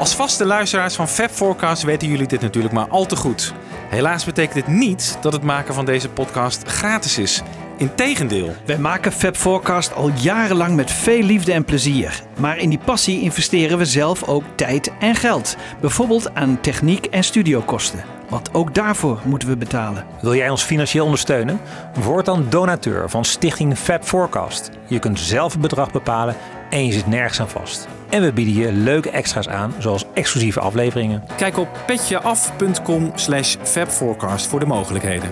Als 0.00 0.14
vaste 0.14 0.44
luisteraars 0.44 0.94
van 0.94 1.08
Fab 1.08 1.30
Forecast 1.30 1.82
weten 1.82 2.08
jullie 2.08 2.26
dit 2.26 2.40
natuurlijk 2.40 2.74
maar 2.74 2.88
al 2.88 3.06
te 3.06 3.16
goed. 3.16 3.54
Helaas 3.88 4.24
betekent 4.24 4.54
dit 4.54 4.66
niet 4.66 5.18
dat 5.20 5.32
het 5.32 5.42
maken 5.42 5.74
van 5.74 5.84
deze 5.84 6.08
podcast 6.08 6.68
gratis 6.68 7.18
is. 7.18 7.42
Integendeel. 7.76 8.54
Wij 8.66 8.78
maken 8.78 9.12
Fab 9.12 9.36
Forecast 9.36 9.94
al 9.94 10.10
jarenlang 10.14 10.76
met 10.76 10.90
veel 10.90 11.22
liefde 11.22 11.52
en 11.52 11.64
plezier. 11.64 12.22
Maar 12.38 12.58
in 12.58 12.68
die 12.68 12.78
passie 12.78 13.20
investeren 13.20 13.78
we 13.78 13.84
zelf 13.84 14.28
ook 14.28 14.44
tijd 14.54 14.92
en 15.00 15.14
geld. 15.14 15.56
Bijvoorbeeld 15.80 16.34
aan 16.34 16.60
techniek 16.60 17.06
en 17.06 17.24
studiokosten. 17.24 18.04
Want 18.28 18.54
ook 18.54 18.74
daarvoor 18.74 19.20
moeten 19.24 19.48
we 19.48 19.56
betalen. 19.56 20.06
Wil 20.20 20.34
jij 20.34 20.50
ons 20.50 20.62
financieel 20.62 21.04
ondersteunen? 21.04 21.60
Word 21.94 22.24
dan 22.24 22.46
donateur 22.48 23.10
van 23.10 23.24
Stichting 23.24 23.78
Fab 23.78 24.04
Forecast. 24.04 24.70
Je 24.86 24.98
kunt 24.98 25.20
zelf 25.20 25.52
het 25.52 25.60
bedrag 25.60 25.90
bepalen 25.92 26.36
en 26.70 26.86
je 26.86 26.92
zit 26.92 27.06
nergens 27.06 27.40
aan 27.40 27.48
vast. 27.48 27.88
En 28.08 28.22
we 28.22 28.32
bieden 28.32 28.54
je 28.54 28.72
leuke 28.72 29.10
extra's 29.10 29.48
aan, 29.48 29.74
zoals 29.78 30.04
exclusieve 30.14 30.60
afleveringen. 30.60 31.22
Kijk 31.36 31.58
op 31.58 31.68
petjeaf.com 31.86 33.12
slash 33.14 33.56
fabforecast 33.62 34.46
voor 34.46 34.60
de 34.60 34.66
mogelijkheden. 34.66 35.30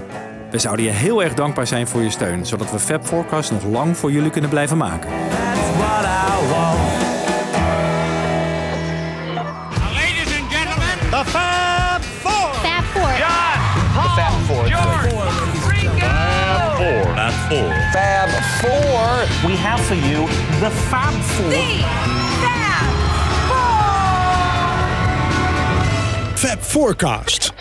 We 0.50 0.58
zouden 0.58 0.84
je 0.84 0.90
heel 0.90 1.22
erg 1.22 1.34
dankbaar 1.34 1.66
zijn 1.66 1.86
voor 1.86 2.02
je 2.02 2.10
steun, 2.10 2.46
zodat 2.46 2.70
we 2.70 2.78
Fab 2.78 3.06
Forecast 3.06 3.50
nog 3.50 3.64
lang 3.64 3.96
voor 3.96 4.12
jullie 4.12 4.30
kunnen 4.30 4.50
blijven 4.50 4.76
maken. 4.76 5.10
That's 5.10 5.76
what 5.76 6.04
I 6.04 6.48
want. 6.48 6.87
Four. 17.48 17.72
Fab 17.94 18.28
Four. 18.60 19.48
We 19.48 19.56
have 19.56 19.80
for 19.80 19.94
you 19.94 20.26
the 20.60 20.70
Fab 20.90 21.14
Four. 21.14 21.48
The 21.48 21.82
Fab 22.42 22.86
Four. 26.28 26.36
Fab 26.36 26.58
Forecast. 26.58 27.52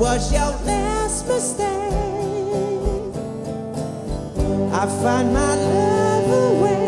Was 0.00 0.32
your 0.32 0.50
last 0.64 1.28
mistake. 1.28 1.66
I 4.72 4.86
find 5.02 5.34
my 5.34 5.54
love 5.56 6.56
away 6.56 6.79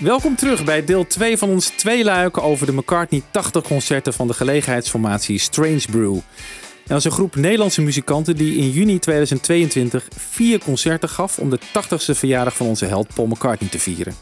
Welkom 0.00 0.36
terug 0.36 0.64
bij 0.64 0.84
deel 0.84 1.06
2 1.06 1.38
van 1.38 1.48
ons 1.48 1.68
tweeluik 1.68 2.38
over 2.38 2.66
de 2.66 2.72
McCartney 2.72 3.22
80 3.30 3.62
concerten 3.62 4.12
van 4.12 4.26
de 4.26 4.34
gelegenheidsformatie 4.34 5.38
Strange 5.38 5.84
Brew. 5.90 6.14
En 6.14 6.22
dat 6.84 6.98
is 6.98 7.04
een 7.04 7.10
groep 7.10 7.36
Nederlandse 7.36 7.82
muzikanten 7.82 8.36
die 8.36 8.56
in 8.56 8.70
juni 8.70 8.98
2022 8.98 10.08
vier 10.16 10.58
concerten 10.58 11.08
gaf 11.08 11.38
om 11.38 11.50
de 11.50 11.58
80ste 11.58 12.16
verjaardag 12.18 12.56
van 12.56 12.66
onze 12.66 12.84
held 12.84 13.14
Paul 13.14 13.26
McCartney 13.26 13.70
te 13.70 13.78
vieren. 13.78 14.14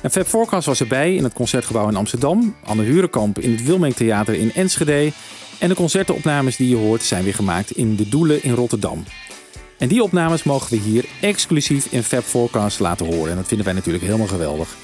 En 0.00 0.10
Fab 0.10 0.26
Forecast 0.26 0.66
was 0.66 0.80
erbij 0.80 1.14
in 1.14 1.24
het 1.24 1.32
Concertgebouw 1.32 1.88
in 1.88 1.96
Amsterdam, 1.96 2.56
Anne 2.64 2.82
Hurenkamp 2.82 3.38
in 3.38 3.50
het 3.50 3.64
Wilming 3.64 3.94
Theater 3.94 4.34
in 4.34 4.52
Enschede 4.54 5.12
en 5.58 5.68
de 5.68 5.74
concertenopnames 5.74 6.56
die 6.56 6.68
je 6.68 6.76
hoort 6.76 7.02
zijn 7.02 7.24
weer 7.24 7.34
gemaakt 7.34 7.70
in 7.70 7.96
De 7.96 8.08
Doelen 8.08 8.42
in 8.42 8.54
Rotterdam. 8.54 9.04
En 9.78 9.88
die 9.88 10.02
opnames 10.02 10.42
mogen 10.42 10.70
we 10.70 10.76
hier 10.76 11.04
exclusief 11.20 11.86
in 11.90 12.02
Fab 12.02 12.22
Forecast 12.22 12.80
laten 12.80 13.06
horen. 13.06 13.30
En 13.30 13.36
dat 13.36 13.46
vinden 13.46 13.66
wij 13.66 13.74
natuurlijk 13.74 14.04
helemaal 14.04 14.26
geweldig. 14.26 14.76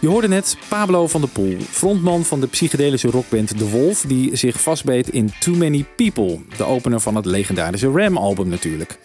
Je 0.00 0.08
hoorde 0.08 0.28
net 0.28 0.56
Pablo 0.68 1.06
van 1.06 1.20
der 1.20 1.30
Poel, 1.30 1.56
frontman 1.70 2.24
van 2.24 2.40
de 2.40 2.46
psychedelische 2.46 3.10
rockband 3.10 3.58
The 3.58 3.68
Wolf, 3.68 4.04
die 4.06 4.36
zich 4.36 4.60
vastbeet 4.60 5.08
in 5.08 5.32
Too 5.40 5.54
Many 5.54 5.84
People, 5.96 6.38
de 6.56 6.64
opener 6.64 7.00
van 7.00 7.14
het 7.14 7.24
legendarische 7.24 7.90
Ram-album 7.90 8.48
natuurlijk. 8.48 8.98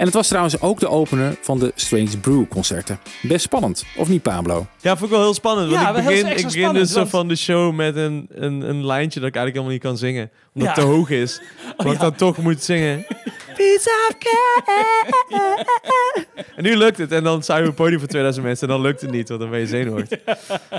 En 0.00 0.06
het 0.06 0.14
was 0.14 0.28
trouwens 0.28 0.60
ook 0.60 0.80
de 0.80 0.88
opener 0.88 1.36
van 1.40 1.58
de 1.58 1.72
Strange 1.74 2.18
Brew 2.18 2.44
concerten. 2.48 3.00
Best 3.22 3.44
spannend, 3.44 3.84
of 3.96 4.08
niet 4.08 4.22
Pablo? 4.22 4.66
Ja, 4.80 4.90
vond 4.96 5.10
ik 5.10 5.16
wel 5.16 5.24
heel 5.24 5.34
spannend. 5.34 5.70
Want 5.70 5.82
Ja, 5.82 5.88
ik 5.88 5.94
begin, 6.04 6.26
ik 6.26 6.42
begin 6.44 6.72
dus 6.72 6.92
van 6.92 7.28
de 7.28 7.36
show 7.36 7.74
met 7.74 7.96
een, 7.96 8.26
een, 8.30 8.60
een 8.68 8.86
lijntje 8.86 9.20
dat 9.20 9.28
ik 9.28 9.34
eigenlijk 9.36 9.66
helemaal 9.66 9.72
niet 9.72 9.82
kan 9.82 9.96
zingen. 9.98 10.30
Omdat 10.54 10.68
Ja. 10.68 10.74
het 10.74 10.84
te 10.84 10.90
hoog 10.96 11.10
is. 11.10 11.40
maar 11.76 11.86
ik 11.86 11.92
ja. 11.92 11.98
dan 11.98 12.14
toch 12.14 12.36
moet 12.36 12.62
zingen. 12.62 13.06
En 16.56 16.62
nu 16.62 16.76
lukt 16.76 16.98
het. 16.98 17.12
En 17.12 17.24
dan 17.24 17.42
zijn 17.42 17.58
we 17.62 17.68
op 17.68 17.70
het 17.70 17.76
podium 17.82 17.98
voor 17.98 18.08
2000 18.08 18.44
mensen. 18.44 18.68
En 18.68 18.74
dan 18.74 18.82
lukt 18.82 19.00
het 19.00 19.10
niet, 19.10 19.28
want 19.28 19.40
dan 19.40 19.50
ben 19.50 19.60
je 19.60 19.66
zenuwachtig. 19.66 20.18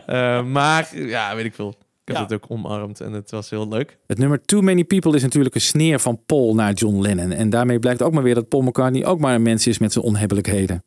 Eh, 0.06 0.44
maar 0.44 0.88
ja, 0.96 1.36
weet 1.36 1.46
ik 1.46 1.56
veel. 1.56 1.76
Ik 2.04 2.08
heb 2.08 2.16
Ja. 2.16 2.22
het 2.24 2.34
ook 2.34 2.46
omarmd 2.52 3.00
en 3.02 3.12
het 3.14 3.32
was 3.32 3.50
heel 3.50 3.68
leuk. 3.68 3.98
Het 4.08 4.18
nummer 4.18 4.42
Too 4.42 4.62
Many 4.62 4.84
People 4.84 5.16
is 5.16 5.22
natuurlijk 5.22 5.56
een 5.56 5.62
sneer 5.62 6.00
van 6.00 6.22
Paul 6.26 6.54
naar 6.56 6.74
John 6.74 7.02
Lennon. 7.02 7.32
En 7.32 7.50
daarmee 7.50 7.80
blijkt 7.80 8.02
ook 8.02 8.14
maar 8.14 8.24
weer 8.24 8.36
dat 8.36 8.48
Paul 8.48 8.62
McCartney 8.64 9.06
ook 9.06 9.20
maar 9.20 9.36
een 9.36 9.42
mens 9.42 9.68
is 9.68 9.78
met 9.78 9.94
zijn 9.94 10.06
onhebbelijkheden. 10.06 10.84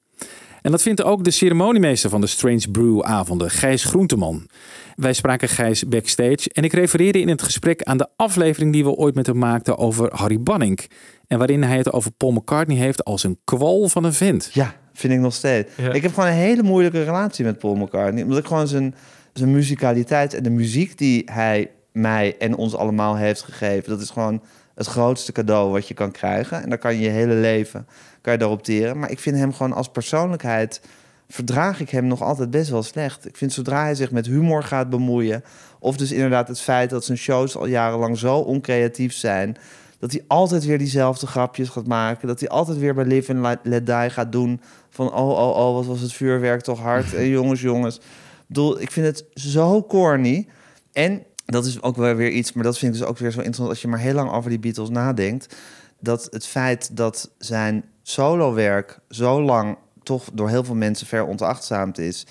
En 0.62 0.70
dat 0.70 0.82
vindt 0.82 1.02
ook 1.02 1.25
de 1.25 1.31
ceremoniemeester 1.31 2.11
van 2.11 2.20
de 2.20 2.26
Strange 2.26 2.69
Brew 2.70 3.02
avonden, 3.02 3.50
Gijs 3.50 3.84
Groenteman. 3.84 4.49
Wij 4.94 5.12
spraken 5.12 5.49
Gijs 5.49 5.88
backstage 5.88 6.50
en 6.52 6.64
ik 6.64 6.72
refereerde 6.72 7.20
in 7.20 7.28
het 7.28 7.43
gesprek 7.43 7.82
aan 7.82 7.96
de 7.96 8.08
aflevering 8.17 8.72
die 8.72 8.84
we 8.84 8.90
ooit 8.90 9.14
met 9.14 9.26
hem 9.26 9.38
maakten 9.38 9.78
over 9.78 10.10
Harry 10.14 10.40
Banning. 10.40 10.78
En 11.26 11.38
waarin 11.38 11.62
hij 11.62 11.76
het 11.76 11.93
over 11.93 12.10
Paul 12.10 12.32
McCartney 12.32 12.76
heeft 12.76 13.05
als 13.05 13.22
een 13.25 13.38
kwal 13.44 13.88
van 13.88 14.05
een 14.05 14.12
vent. 14.12 14.50
Ja, 14.52 14.75
vind 14.93 15.12
ik 15.12 15.19
nog 15.19 15.34
steeds. 15.34 15.70
Ja. 15.76 15.93
Ik 15.93 16.02
heb 16.02 16.14
gewoon 16.14 16.28
een 16.28 16.34
hele 16.37 16.62
moeilijke 16.62 17.05
relatie 17.05 17.44
met 17.44 17.58
Paul 17.58 17.75
McCartney. 17.75 18.22
Omdat 18.22 18.38
ik 18.38 18.46
gewoon 18.46 18.69
zijn, 18.69 18.94
zijn 19.34 19.50
muzikaliteit 19.52 20.34
en 20.34 20.42
de 20.42 20.50
muziek 20.50 20.98
die 20.98 21.22
hij 21.32 21.70
mij 21.92 22.36
en 22.38 22.56
ons 22.56 22.75
allemaal 22.75 23.16
heeft 23.16 23.42
gegeven... 23.42 23.90
dat 23.90 24.00
is 24.00 24.10
gewoon 24.10 24.42
het 24.75 24.86
grootste 24.86 25.32
cadeau 25.32 25.70
wat 25.70 25.88
je 25.88 25.94
kan 25.94 26.10
krijgen. 26.10 26.62
En 26.62 26.69
daar 26.69 26.78
kan 26.78 26.94
je 26.94 27.00
je 27.00 27.08
hele 27.08 27.34
leven 27.34 27.86
kan 28.20 28.32
je 28.32 28.38
daarop 28.38 28.62
teren. 28.62 28.98
Maar 28.98 29.10
ik 29.10 29.19
vind 29.19 29.36
hem 29.36 29.52
gewoon 29.52 29.72
als 29.72 29.88
persoonlijkheid... 29.88 30.81
verdraag 31.28 31.81
ik 31.81 31.90
hem 31.90 32.06
nog 32.06 32.22
altijd 32.22 32.50
best 32.50 32.70
wel 32.70 32.82
slecht. 32.82 33.26
Ik 33.26 33.36
vind 33.36 33.52
zodra 33.52 33.82
hij 33.82 33.94
zich 33.94 34.10
met 34.10 34.26
humor 34.26 34.62
gaat 34.62 34.90
bemoeien... 34.90 35.44
of 35.78 35.96
dus 35.96 36.12
inderdaad 36.12 36.48
het 36.48 36.60
feit 36.60 36.90
dat 36.90 37.04
zijn 37.04 37.19
shows 37.19 37.56
al 37.56 37.66
jarenlang 37.66 38.19
zo 38.19 38.36
oncreatief 38.36 39.12
zijn... 39.12 39.56
dat 39.98 40.12
hij 40.12 40.25
altijd 40.26 40.64
weer 40.64 40.78
diezelfde 40.78 41.26
grapjes 41.26 41.69
gaat 41.69 41.86
maken... 41.86 42.28
dat 42.28 42.40
hij 42.40 42.48
altijd 42.48 42.78
weer 42.78 42.94
bij 42.94 43.04
Live 43.04 43.32
and 43.32 43.42
Let- 43.42 43.58
Let 43.62 43.86
Die 43.86 44.10
gaat 44.10 44.32
doen... 44.32 44.60
van 44.90 45.12
oh, 45.12 45.28
oh, 45.28 45.56
oh, 45.56 45.75
wat 45.75 45.86
was 45.86 46.00
het 46.00 46.12
vuurwerk 46.12 46.60
toch 46.60 46.81
hard... 46.81 47.14
en 47.20 47.28
jongens, 47.28 47.60
jongens. 47.60 48.00
Ik 48.49 48.55
bedoel, 48.55 48.81
ik 48.81 48.91
vind 48.91 49.06
het 49.06 49.25
zo 49.35 49.82
corny... 49.82 50.49
En 50.93 51.23
dat 51.44 51.67
is 51.67 51.82
ook 51.82 51.96
wel 51.96 52.14
weer 52.14 52.31
iets, 52.31 52.52
maar 52.52 52.64
dat 52.64 52.79
vind 52.79 52.94
ik 52.94 53.00
dus 53.00 53.08
ook 53.08 53.19
weer 53.19 53.31
zo 53.31 53.38
interessant 53.38 53.69
als 53.69 53.82
je 53.82 53.88
maar 53.88 53.99
heel 53.99 54.14
lang 54.14 54.31
over 54.31 54.50
die 54.50 54.58
Beatles 54.58 54.88
nadenkt. 54.88 55.56
Dat 56.00 56.29
het 56.31 56.46
feit 56.46 56.96
dat 56.96 57.31
zijn 57.38 57.85
solowerk 58.02 58.99
zo 59.08 59.43
lang 59.43 59.79
toch 60.02 60.29
door 60.32 60.49
heel 60.49 60.64
veel 60.64 60.75
mensen 60.75 61.06
ver 61.06 61.25
ontachtzaamd 61.25 61.99
is. 61.99 62.26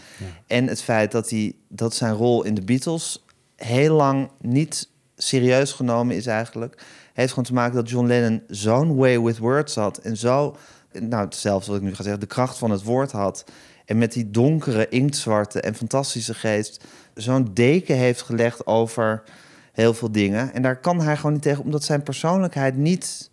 En 0.47 0.67
het 0.67 0.81
feit 0.81 1.11
dat, 1.11 1.29
hij, 1.29 1.55
dat 1.67 1.95
zijn 1.95 2.13
rol 2.13 2.43
in 2.43 2.53
de 2.53 2.63
Beatles 2.63 3.25
heel 3.55 3.95
lang 3.95 4.29
niet 4.41 4.89
serieus 5.15 5.71
genomen 5.71 6.15
is 6.15 6.25
eigenlijk. 6.25 6.83
Heeft 7.13 7.29
gewoon 7.29 7.45
te 7.45 7.53
maken 7.53 7.75
dat 7.75 7.89
John 7.89 8.07
Lennon 8.07 8.43
zo'n 8.47 8.95
way 8.95 9.21
with 9.21 9.37
words 9.37 9.75
had. 9.75 9.97
En 9.97 10.17
zo, 10.17 10.55
nou 10.99 11.27
zelfs 11.29 11.67
wat 11.67 11.75
ik 11.75 11.81
nu 11.81 11.95
ga 11.95 12.03
zeggen, 12.03 12.19
de 12.19 12.25
kracht 12.25 12.57
van 12.57 12.71
het 12.71 12.83
woord 12.83 13.11
had. 13.11 13.43
En 13.85 13.97
met 13.97 14.13
die 14.13 14.31
donkere, 14.31 14.89
inktzwarte 14.89 15.61
en 15.61 15.75
fantastische 15.75 16.33
geest 16.33 16.83
zo'n 17.13 17.49
deken 17.53 17.95
heeft 17.95 18.21
gelegd 18.21 18.65
over 18.65 19.23
heel 19.71 19.93
veel 19.93 20.11
dingen. 20.11 20.53
En 20.53 20.61
daar 20.61 20.79
kan 20.79 21.01
hij 21.01 21.15
gewoon 21.15 21.33
niet 21.33 21.41
tegen, 21.41 21.63
omdat 21.63 21.83
zijn 21.83 22.03
persoonlijkheid 22.03 22.77
niet, 22.77 23.29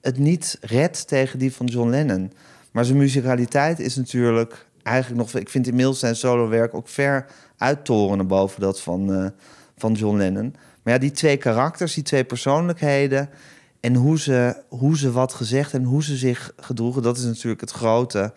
het 0.00 0.18
niet 0.18 0.58
redt 0.60 1.08
tegen 1.08 1.38
die 1.38 1.54
van 1.54 1.66
John 1.66 1.90
Lennon. 1.90 2.32
Maar 2.70 2.84
zijn 2.84 2.98
muzikaliteit 2.98 3.78
is 3.78 3.96
natuurlijk 3.96 4.66
eigenlijk 4.82 5.22
nog... 5.22 5.34
Ik 5.34 5.48
vind 5.48 5.66
inmiddels 5.66 5.98
zijn 5.98 6.16
solowerk 6.16 6.74
ook 6.74 6.88
ver 6.88 7.26
uittorenen 7.56 8.26
boven 8.26 8.60
dat 8.60 8.80
van, 8.80 9.14
eh, 9.14 9.26
van 9.76 9.92
John 9.92 10.16
Lennon. 10.16 10.54
Maar 10.82 10.92
ja, 10.92 10.98
die 10.98 11.10
twee 11.10 11.36
karakters, 11.36 11.94
die 11.94 12.04
twee 12.04 12.24
persoonlijkheden... 12.24 13.28
en 13.84 13.94
hoe 13.94 14.18
ze, 14.18 14.56
hoe 14.68 14.98
ze 14.98 15.12
wat 15.12 15.32
gezegd 15.32 15.72
en 15.72 15.84
hoe 15.84 16.02
ze 16.02 16.16
zich 16.16 16.52
gedroegen... 16.56 17.02
dat 17.02 17.16
is 17.16 17.24
natuurlijk 17.24 17.60
het 17.60 17.70
grote, 17.70 18.32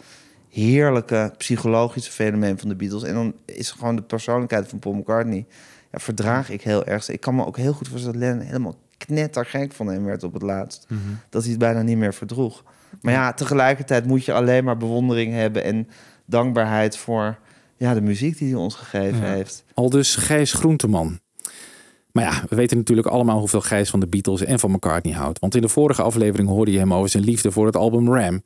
heerlijke 0.50 1.34
psychologische 1.38 2.12
fenomeen 2.12 2.60
van 2.60 2.70
de 2.70 2.76
Beatles. 2.76 3.04
En 3.04 3.14
dan 3.14 3.34
is 3.46 3.72
gewoon 3.72 3.96
de 3.96 4.02
persoonlijkheid 4.02 4.68
van 4.68 4.80
Paul 4.80 4.96
McCartney... 4.96 5.46
Ja, 5.92 6.00
verdraag 6.00 6.50
ik 6.50 6.62
heel 6.62 6.86
erg. 6.86 7.10
Ik 7.10 7.22
kan 7.22 7.36
me 7.36 7.46
ook 7.46 7.58
heel 7.58 7.74
goed 7.74 7.88
voorstellen 7.88 8.20
dat 8.20 8.30
Lennon 8.30 8.46
helemaal 8.46 8.76
knettergek 8.98 9.74
van 9.74 9.88
hem 9.88 10.04
werd 10.04 10.24
op 10.24 10.34
het 10.34 10.42
laatst. 10.42 10.88
Dat 11.30 11.42
hij 11.42 11.52
het 11.52 11.60
bijna 11.60 11.82
niet 11.82 11.98
meer 11.98 12.14
verdroeg. 12.14 12.64
Maar 13.02 13.14
ja, 13.14 13.34
tegelijkertijd 13.34 14.06
moet 14.06 14.26
je 14.26 14.34
alleen 14.34 14.64
maar 14.64 14.78
bewondering 14.78 15.34
hebben... 15.34 15.64
en 15.64 15.88
dankbaarheid 16.26 16.98
voor 16.98 17.38
ja, 17.78 17.94
de 17.94 18.02
muziek 18.02 18.38
die 18.38 18.50
hij 18.50 18.58
ons 18.58 18.76
gegeven 18.76 19.24
heeft. 19.24 19.64
Al 19.74 19.90
dus 19.90 20.16
Gijs 20.16 20.54
Groenteman. 20.54 21.20
Maar 22.18 22.26
ja, 22.26 22.44
we 22.50 22.56
weten 22.56 22.78
natuurlijk 22.78 23.08
allemaal 23.08 23.40
hoeveel 23.40 23.62
Gijs 23.62 23.90
van 23.90 24.00
de 24.00 24.08
Beatles 24.08 24.42
en 24.42 24.60
van 24.60 24.72
McCartney 24.72 25.14
houdt. 25.14 25.40
Want 25.40 25.56
in 25.56 25.62
de 25.62 25.68
vorige 25.68 26.02
aflevering 26.02 26.50
hoorde 26.50 26.72
je 26.72 26.78
hem 26.78 26.94
over 26.94 27.10
zijn 27.10 27.24
liefde 27.24 27.52
voor 27.52 27.66
het 27.66 27.76
album 27.76 28.14
Ram. 28.14 28.44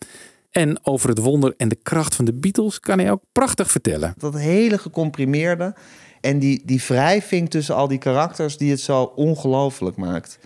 En 0.50 0.86
over 0.86 1.10
het 1.10 1.18
wonder 1.18 1.54
en 1.58 1.70
de 1.70 1.78
kracht 1.84 2.16
van 2.16 2.26
de 2.26 2.34
Beatles 2.34 2.80
kan 2.80 3.00
hij 3.00 3.12
ook 3.12 3.22
prachtig 3.32 3.72
vertellen. 3.72 4.14
Dat 4.18 4.38
hele 4.38 4.78
gecomprimeerde 4.78 5.76
en 6.22 6.40
die, 6.40 6.62
die 6.66 6.82
wrijving 6.88 7.50
tussen 7.50 7.76
al 7.76 7.88
die 7.88 7.98
karakters... 7.98 8.58
die 8.58 8.72
het 8.72 8.80
zo 8.80 9.04
ongelooflijk 9.04 9.96
maakt. 9.98 10.40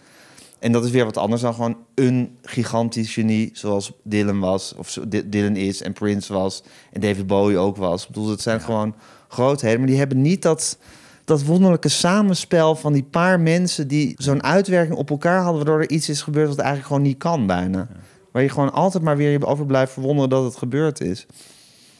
En 0.60 0.72
dat 0.72 0.86
is 0.86 0.91
weer 0.91 1.05
wat 1.05 1.17
anders 1.17 1.41
dan 1.41 1.53
gewoon 1.53 1.77
een 1.96 2.38
gigantisch 2.41 3.13
genie... 3.13 3.50
zoals 3.53 3.91
Dylan 4.03 4.39
was, 4.39 4.74
of 4.77 4.98
Dylan 5.25 5.55
is 5.55 5.82
en 5.82 5.94
Prince 5.94 6.34
was... 6.34 6.63
en 6.91 7.01
David 7.01 7.27
Bowie 7.27 7.58
ook 7.58 7.77
was. 7.77 8.01
Ik 8.01 8.08
bedoel, 8.08 8.29
het 8.29 8.41
zijn 8.41 8.62
gewoon 8.62 8.96
grootheden. 9.27 9.79
Maar 9.79 9.88
die 9.88 9.98
hebben 9.98 10.22
niet 10.22 10.41
dat, 10.41 10.77
dat 11.25 11.44
wonderlijke 11.44 11.89
samenspel 11.89 12.75
van 12.75 12.94
die 12.94 13.03
paar 13.03 13.39
mensen... 13.39 13.88
die 13.88 14.13
zo'n 14.17 14.44
uitwerking 14.44 14.96
op 14.96 15.10
elkaar 15.10 15.38
hadden... 15.41 15.55
waardoor 15.55 15.79
er 15.79 15.89
iets 15.89 16.10
is 16.10 16.22
gebeurd 16.22 16.48
wat 16.48 16.58
eigenlijk 16.58 16.88
gewoon 16.88 17.01
niet 17.01 17.17
kan 17.17 17.48
bijna. 17.48 17.88
Waar 18.32 18.44
je 18.44 18.50
gewoon 18.50 18.72
altijd 18.74 19.03
maar 19.03 19.17
weer 19.17 19.32
je 19.32 19.46
over 19.46 19.65
blijft 19.65 19.91
verwonderen 19.91 20.29
dat 20.29 20.44
het 20.44 20.55
gebeurd 20.55 21.01
is. 21.01 21.25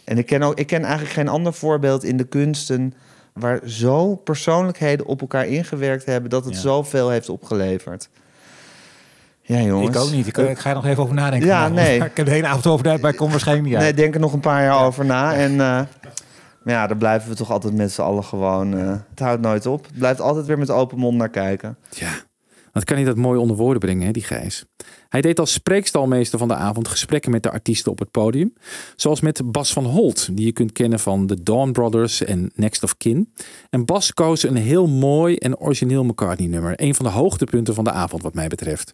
En 0.04 0.18
ik 0.18 0.26
ken, 0.26 0.42
ook, 0.44 0.60
ik 0.60 0.68
ken 0.68 0.84
eigenlijk 0.84 1.14
geen 1.14 1.28
ander 1.28 1.54
voorbeeld 1.54 2.04
in 2.04 2.18
de 2.18 2.24
kunsten... 2.24 2.94
waar 3.34 3.60
zo 3.66 4.16
persoonlijkheden 4.16 5.06
op 5.06 5.22
elkaar 5.22 5.48
ingewerkt 5.48 6.06
hebben... 6.06 6.30
dat 6.30 6.46
het 6.46 6.54
Ja. 6.54 6.60
zoveel 6.60 7.10
heeft 7.10 7.30
opgeleverd. 7.30 8.10
Ja, 9.42 9.62
jongens. 9.62 9.96
Ik 9.96 10.02
ook 10.02 10.12
niet. 10.12 10.28
Ik, 10.28 10.38
ik 10.38 10.58
ga 10.60 10.70
er 10.70 10.76
nog 10.76 10.86
even 10.86 11.04
over 11.04 11.16
nadenken. 11.16 11.48
Ja, 11.48 11.68
nee. 11.68 11.96
Ik 12.04 12.18
heb 12.18 12.26
de 12.26 12.32
hele 12.32 12.48
avond 12.48 12.66
over 12.66 12.78
nagedacht, 12.78 13.02
maar 13.02 13.12
ik 13.12 13.18
kom 13.18 13.30
waarschijnlijk 13.30 13.68
niet 13.68 13.76
uit. 13.76 13.84
Nee, 13.86 13.94
denk 13.94 14.14
er 14.14 14.20
nog 14.20 14.34
een 14.34 14.40
paar 14.40 14.64
jaar 14.64 14.86
over 14.86 15.06
na. 15.06 15.34
En 15.34 15.60
eh, 15.62 15.82
maar 16.66 16.74
ja, 16.74 16.88
daar 16.88 16.98
blijven 16.98 17.30
we 17.30 17.36
toch 17.36 17.52
altijd 17.52 17.74
met 17.74 17.92
z'n 17.92 18.02
allen 18.02 18.24
gewoon... 18.24 18.78
eh, 18.78 18.96
het 19.10 19.20
houdt 19.20 19.42
nooit 19.42 19.66
op. 19.66 19.86
Het 19.86 19.98
blijft 19.98 20.22
altijd 20.22 20.46
weer 20.46 20.58
met 20.58 20.70
open 20.70 20.98
mond 20.98 21.18
naar 21.18 21.30
kijken. 21.30 21.78
Ja, 21.90 22.12
wat 22.72 22.84
kan 22.84 22.96
hij 22.96 23.06
dat 23.06 23.16
mooi 23.16 23.40
onder 23.40 23.58
woorden 23.58 23.80
brengen, 23.80 24.06
hè, 24.06 24.12
die 24.12 24.24
Gijs. 24.24 24.66
Hij 25.10 25.22
deed 25.22 25.40
als 25.40 25.54
spreekstalmeester 25.54 26.40
van 26.40 26.48
de 26.48 26.56
avond 26.56 26.88
gesprekken 26.88 27.32
met 27.32 27.44
de 27.44 27.52
artiesten 27.52 27.92
op 27.92 28.00
het 28.00 28.12
podium. 28.12 28.54
Zoals 28.96 29.22
met 29.22 29.52
Bas 29.52 29.74
van 29.74 29.86
Holt, 29.86 30.30
die 30.32 30.46
je 30.46 30.52
kunt 30.52 30.72
kennen 30.72 31.00
van 31.00 31.28
de 31.28 31.44
Dawn 31.44 31.72
Brothers 31.72 32.24
en 32.24 32.52
Next 32.56 32.84
of 32.84 32.98
Kin. 32.98 33.34
En 33.70 33.86
Bas 33.86 34.14
koos 34.14 34.44
een 34.44 34.56
heel 34.56 34.88
mooi 34.88 35.36
en 35.36 35.58
origineel 35.58 36.04
McCartney-nummer. 36.04 36.74
Een 36.76 36.96
van 36.96 37.06
de 37.06 37.12
hoogtepunten 37.12 37.74
van 37.74 37.84
de 37.84 37.92
avond, 37.92 38.22
wat 38.22 38.34
mij 38.34 38.48
betreft. 38.48 38.94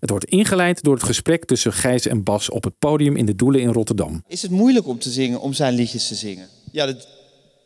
Het 0.00 0.10
wordt 0.10 0.24
ingeleid 0.24 0.82
door 0.82 0.94
het 0.94 1.02
gesprek 1.02 1.44
tussen 1.44 1.72
Gijs 1.72 2.06
en 2.06 2.22
Bas 2.22 2.50
op 2.50 2.64
het 2.64 2.78
podium 2.78 3.16
in 3.16 3.26
de 3.26 3.36
Doelen 3.36 3.60
in 3.60 3.72
Rotterdam. 3.72 4.22
Is 4.26 4.42
het 4.42 4.50
moeilijk 4.50 4.86
om 4.86 4.98
te 4.98 5.10
zingen, 5.10 5.40
om 5.40 5.52
zijn 5.52 5.74
liedjes 5.74 6.08
te 6.08 6.14
zingen? 6.14 6.48
Ja, 6.74 6.86
dat, 6.86 7.08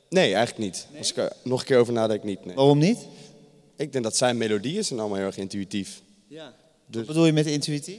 nee, 0.08 0.34
eigenlijk 0.34 0.58
niet. 0.58 0.86
Als 0.98 1.10
ik 1.10 1.16
er 1.16 1.32
nog 1.42 1.60
een 1.60 1.66
keer 1.66 1.78
over 1.78 1.92
nadenk, 1.92 2.22
niet. 2.22 2.44
Nee. 2.44 2.54
Waarom 2.54 2.78
niet? 2.78 2.98
Ik 3.76 3.92
denk 3.92 4.04
dat 4.04 4.16
zijn 4.16 4.36
melodieën 4.36 4.84
zijn 4.84 4.98
allemaal 5.00 5.18
heel 5.18 5.26
erg 5.26 5.36
intuïtief. 5.36 6.00
Ja. 6.26 6.54
Dus- 6.86 6.96
Wat 6.96 7.06
bedoel 7.06 7.26
je 7.26 7.32
met 7.32 7.46
intuïtief? 7.46 7.98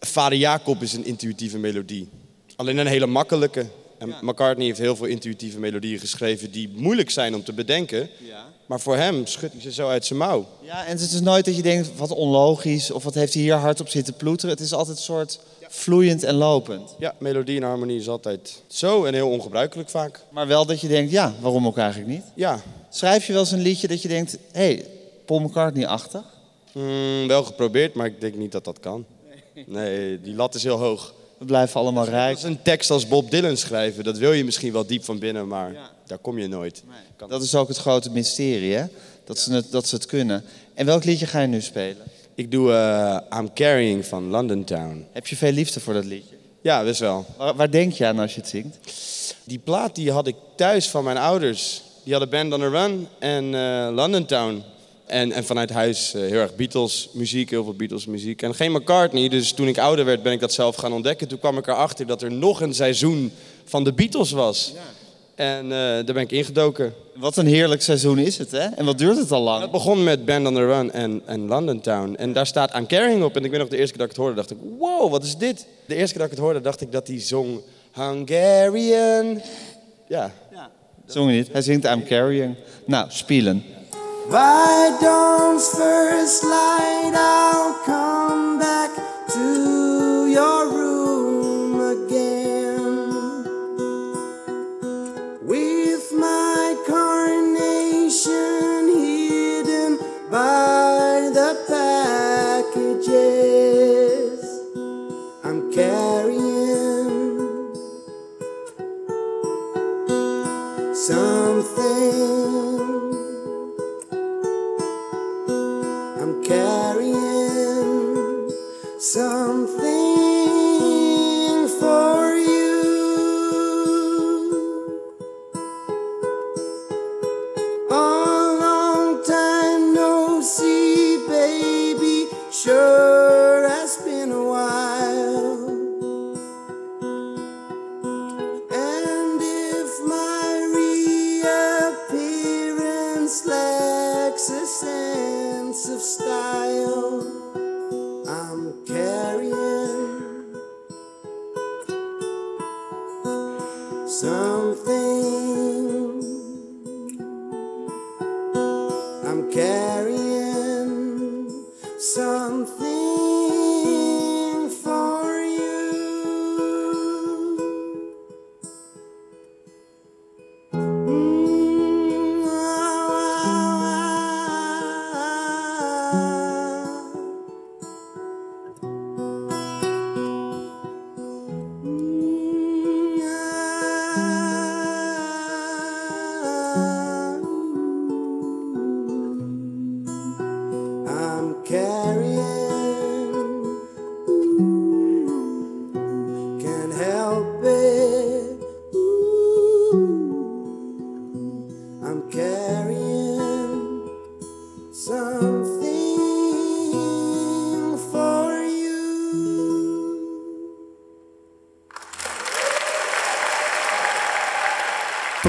Vader 0.00 0.38
Jacob 0.38 0.82
is 0.82 0.92
een 0.92 1.04
intuïtieve 1.04 1.58
melodie. 1.58 2.08
Alleen 2.56 2.78
een 2.78 2.86
hele 2.86 3.06
makkelijke. 3.06 3.66
En 3.98 4.14
McCartney 4.20 4.66
heeft 4.66 4.78
heel 4.78 4.96
veel 4.96 5.06
intuïtieve 5.06 5.58
melodieën 5.58 5.98
geschreven 5.98 6.50
die 6.50 6.68
moeilijk 6.68 7.10
zijn 7.10 7.34
om 7.34 7.44
te 7.44 7.52
bedenken. 7.52 8.08
Maar 8.66 8.80
voor 8.80 8.96
hem 8.96 9.26
schudt 9.26 9.52
hij 9.52 9.62
ze 9.62 9.72
zo 9.72 9.88
uit 9.88 10.06
zijn 10.06 10.18
mouw. 10.18 10.46
Ja, 10.62 10.84
en 10.86 10.90
het 10.98 11.00
is 11.12 11.20
nooit 11.20 11.44
dat 11.44 11.56
je 11.56 11.62
denkt, 11.62 11.96
wat 11.96 12.10
onlogisch, 12.10 12.90
of 12.90 13.04
wat 13.04 13.14
heeft 13.14 13.34
hij 13.34 13.42
hier 13.42 13.54
hard 13.54 13.80
op 13.80 13.88
zitten 13.88 14.14
ploeteren. 14.14 14.54
Het 14.54 14.64
is 14.64 14.72
altijd 14.72 14.96
een 14.96 15.02
soort 15.02 15.38
vloeiend 15.74 16.22
en 16.22 16.34
lopend. 16.34 16.94
Ja, 16.98 17.14
melodie 17.18 17.56
en 17.56 17.62
harmonie 17.62 17.98
is 17.98 18.08
altijd 18.08 18.62
zo 18.66 19.04
en 19.04 19.14
heel 19.14 19.28
ongebruikelijk 19.30 19.88
vaak. 19.88 20.20
Maar 20.30 20.46
wel 20.46 20.66
dat 20.66 20.80
je 20.80 20.88
denkt, 20.88 21.10
ja, 21.10 21.34
waarom 21.40 21.66
ook 21.66 21.78
eigenlijk 21.78 22.10
niet? 22.10 22.22
Ja, 22.34 22.60
Schrijf 22.90 23.26
je 23.26 23.32
wel 23.32 23.40
eens 23.42 23.50
een 23.50 23.60
liedje 23.62 23.88
dat 23.88 24.02
je 24.02 24.08
denkt, 24.08 24.32
hé, 24.52 24.64
hey, 24.64 24.86
Paul 25.24 25.40
McCartney-achtig? 25.40 26.22
mm, 26.72 27.26
wel 27.28 27.42
geprobeerd, 27.44 27.94
maar 27.94 28.06
ik 28.06 28.20
denk 28.20 28.34
niet 28.34 28.52
dat 28.52 28.64
dat 28.64 28.80
kan. 28.80 29.04
Nee, 29.66 30.20
die 30.20 30.34
lat 30.34 30.54
is 30.54 30.62
heel 30.62 30.78
hoog. 30.78 31.14
We 31.38 31.44
blijven 31.44 31.80
allemaal 31.80 32.04
Dat 32.04 32.14
rijk. 32.14 32.36
is 32.36 32.42
een 32.42 32.62
tekst 32.62 32.90
als 32.90 33.08
Bob 33.08 33.30
Dylan 33.30 33.56
schrijven. 33.56 34.04
Dat 34.04 34.18
wil 34.18 34.32
je 34.32 34.44
misschien 34.44 34.72
wel 34.72 34.86
diep 34.86 35.04
van 35.04 35.18
binnen, 35.18 35.48
maar 35.48 35.76
daar 36.06 36.18
kom 36.18 36.38
je 36.38 36.48
nooit. 36.48 36.82
Dat 37.28 37.42
is 37.42 37.54
ook 37.54 37.68
het 37.68 37.76
grote 37.76 38.10
mysterie, 38.10 38.74
hè? 38.74 38.84
Dat 39.24 39.38
ze 39.38 39.52
het, 39.52 39.70
dat 39.70 39.86
ze 39.88 39.94
het 39.94 40.06
kunnen. 40.06 40.44
En 40.74 40.86
welk 40.86 41.04
liedje 41.04 41.26
ga 41.26 41.40
je 41.40 41.46
nu 41.46 41.60
spelen? 41.60 42.02
Ik 42.36 42.50
doe 42.50 42.72
eh, 42.72 43.38
I'm 43.38 43.52
Carrying 43.52 44.06
van 44.06 44.30
London 44.30 44.64
Town. 44.64 45.06
Heb 45.12 45.26
je 45.26 45.36
veel 45.36 45.52
liefde 45.52 45.80
voor 45.80 45.94
dat 45.94 46.04
liedje? 46.04 46.34
Ja, 46.62 46.84
best 46.84 47.00
wel. 47.00 47.26
Waar, 47.36 47.54
waar 47.54 47.70
denk 47.70 47.92
je 47.92 48.06
aan 48.06 48.18
als 48.18 48.34
je 48.34 48.40
het 48.40 48.48
zingt? 48.48 48.78
Die 49.44 49.58
plaat 49.58 49.94
die 49.94 50.12
had 50.12 50.26
ik 50.26 50.36
thuis 50.56 50.88
van 50.88 51.04
mijn 51.04 51.16
ouders. 51.16 51.82
Die 52.02 52.12
hadden 52.12 52.30
Band 52.30 52.52
on 52.52 52.60
the 52.60 52.68
Run 52.68 53.08
en 53.18 53.54
eh, 53.54 53.94
London 53.94 54.26
Town. 54.26 54.62
En, 55.06 55.32
en 55.32 55.44
vanuit 55.44 55.70
huis 55.70 56.14
eh, 56.14 56.20
heel 56.20 56.40
erg 56.40 56.56
Beatles 56.56 57.08
muziek, 57.12 57.50
heel 57.50 57.64
veel 57.64 57.74
Beatles 57.74 58.06
muziek. 58.06 58.42
En 58.42 58.54
geen 58.54 58.72
McCartney, 58.72 59.28
dus 59.28 59.52
toen 59.52 59.68
ik 59.68 59.78
ouder 59.78 60.04
werd 60.04 60.22
ben 60.22 60.32
ik 60.32 60.40
dat 60.40 60.52
zelf 60.52 60.76
gaan 60.76 60.92
ontdekken. 60.92 61.28
Toen 61.28 61.38
kwam 61.38 61.58
ik 61.58 61.66
erachter 61.66 62.06
dat 62.06 62.22
er 62.22 62.32
nog 62.32 62.60
een 62.60 62.74
seizoen 62.74 63.32
van 63.64 63.84
de 63.84 63.92
Beatles 63.92 64.30
was. 64.30 64.72
En 65.34 65.64
eh, 65.64 65.78
daar 65.78 66.04
ben 66.04 66.22
ik 66.22 66.32
ingedoken. 66.32 66.94
Wat 67.14 67.36
een 67.36 67.46
heerlijk 67.46 67.82
seizoen 67.82 68.18
is 68.18 68.38
het, 68.38 68.50
hè? 68.50 68.58
En 68.58 68.84
wat 68.84 68.98
duurt 68.98 69.16
het 69.16 69.32
al 69.32 69.42
lang? 69.42 69.62
Het 69.62 69.70
begon 69.70 70.04
met 70.04 70.24
Band 70.24 70.46
on 70.46 70.54
the 70.54 70.66
Run 70.66 70.92
en, 70.92 71.22
en 71.26 71.46
London 71.46 71.80
Town. 71.80 72.14
En 72.14 72.32
daar 72.32 72.46
staat 72.46 72.74
I'm 72.74 72.86
Carrying 72.86 73.22
op. 73.24 73.36
En 73.36 73.44
ik 73.44 73.50
weet 73.50 73.60
nog 73.60 73.68
de 73.68 73.76
eerste 73.76 73.96
keer 73.96 74.06
dat 74.06 74.10
ik 74.10 74.16
het 74.16 74.24
hoorde, 74.24 74.36
dacht 74.36 74.50
ik... 74.50 74.58
Wow, 74.78 75.10
wat 75.10 75.24
is 75.24 75.36
dit? 75.36 75.66
De 75.86 75.94
eerste 75.94 76.10
keer 76.12 76.22
dat 76.22 76.30
ik 76.30 76.36
het 76.36 76.44
hoorde, 76.44 76.60
dacht 76.60 76.80
ik 76.80 76.92
dat 76.92 77.06
hij 77.06 77.20
zong... 77.20 77.60
Hungarian. 77.94 79.40
Ja, 80.08 80.32
Zong 81.06 81.30
je 81.30 81.36
niet? 81.36 81.52
Hij 81.52 81.62
zingt 81.62 81.84
I'm 81.84 82.04
Carrying. 82.04 82.56
Nou, 82.84 83.06
spelen. 83.08 83.64
By 84.30 84.90
dawn's 85.00 85.68
first 85.68 86.42
light, 86.42 87.14
I'll 87.14 87.74
come 87.84 88.58
back 88.58 88.90
to 89.28 89.73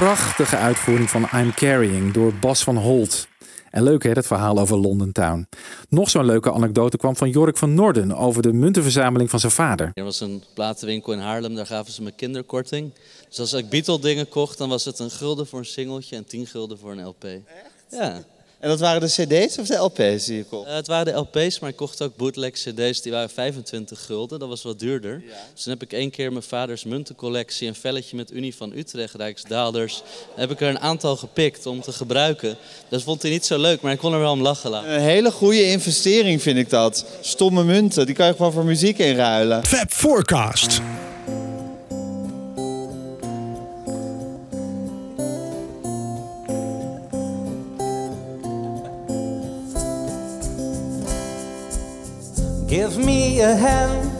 Prachtige 0.06 0.56
uitvoering 0.56 1.10
van 1.10 1.28
I'm 1.34 1.54
Carrying 1.54 2.12
door 2.12 2.34
Bas 2.34 2.62
van 2.62 2.76
Holt. 2.76 3.26
En 3.70 3.82
leuk 3.82 4.02
hè, 4.02 4.12
dat 4.12 4.26
verhaal 4.26 4.58
over 4.58 4.76
London 4.76 5.12
Town. 5.12 5.48
Nog 5.88 6.10
zo'n 6.10 6.24
leuke 6.24 6.52
anekdote 6.52 6.96
kwam 6.96 7.16
van 7.16 7.30
Jorik 7.30 7.56
van 7.56 7.74
Norden 7.74 8.16
over 8.16 8.42
de 8.42 8.52
muntenverzameling 8.52 9.30
van 9.30 9.40
zijn 9.40 9.52
vader. 9.52 9.90
Er 9.94 10.04
was 10.04 10.20
een 10.20 10.42
platenwinkel 10.54 11.12
in 11.12 11.18
Haarlem, 11.18 11.54
daar 11.54 11.66
gaven 11.66 11.92
ze 11.92 12.02
me 12.02 12.12
kinderkorting. 12.12 12.92
Dus 13.28 13.38
als 13.38 13.52
ik 13.52 13.68
Beatle 13.68 14.00
dingen 14.00 14.28
kocht, 14.28 14.58
dan 14.58 14.68
was 14.68 14.84
het 14.84 14.98
een 14.98 15.10
gulden 15.10 15.46
voor 15.46 15.58
een 15.58 15.64
singeltje 15.64 16.16
en 16.16 16.24
tien 16.24 16.46
gulden 16.46 16.78
voor 16.78 16.92
een 16.92 17.04
LP. 17.04 17.26
Ja. 17.90 18.22
En 18.58 18.68
dat 18.68 18.80
waren 18.80 19.00
de 19.00 19.06
cd's 19.06 19.58
of 19.58 19.66
de 19.66 19.76
LP's 19.76 20.24
die 20.24 20.36
je 20.36 20.44
kocht? 20.44 20.68
Eh, 20.68 20.74
het 20.74 20.86
waren 20.86 21.04
de 21.04 21.12
LP's, 21.12 21.58
maar 21.58 21.70
ik 21.70 21.76
kocht 21.76 22.02
ook 22.02 22.16
bootleg 22.16 22.52
CD's. 22.52 23.02
Die 23.02 23.12
waren 23.12 23.30
25 23.30 24.04
gulden, 24.04 24.38
dat 24.38 24.48
was 24.48 24.62
wat 24.62 24.78
duurder. 24.78 25.22
Dus 25.54 25.62
toen 25.62 25.72
heb 25.72 25.82
ik 25.82 25.92
één 25.92 26.10
keer 26.10 26.32
mijn 26.32 26.44
vaders 26.44 26.84
muntencollectie, 26.84 27.68
een 27.68 27.74
velletje 27.74 28.16
met 28.16 28.32
Unie 28.32 28.56
van 28.56 28.72
Utrecht, 28.76 29.14
Rijksdaalders. 29.14 30.02
heb 30.34 30.50
ik 30.50 30.60
er 30.60 30.68
een 30.68 30.80
aantal 30.80 31.16
gepikt 31.16 31.66
om 31.66 31.80
te 31.80 31.92
gebruiken. 31.92 32.56
Dat 32.88 33.02
vond 33.02 33.22
hij 33.22 33.30
niet 33.30 33.46
zo 33.46 33.58
leuk, 33.58 33.80
maar 33.80 33.92
ik 33.92 33.98
kon 33.98 34.12
er 34.12 34.20
wel 34.20 34.32
om 34.32 34.42
lachen 34.42 34.70
laten. 34.70 34.92
Een 34.92 35.00
hele 35.00 35.30
goede 35.30 35.64
investering 35.70 36.42
vind 36.42 36.58
ik 36.58 36.70
dat. 36.70 37.04
Stomme 37.20 37.64
munten, 37.64 38.06
die 38.06 38.14
kan 38.14 38.26
je 38.26 38.34
gewoon 38.34 38.52
voor 38.52 38.64
muziek 38.64 38.98
inruilen. 38.98 39.64
Fab 39.64 39.90
Forecast. 39.90 40.80
A 53.46 53.54
hand, 53.54 54.10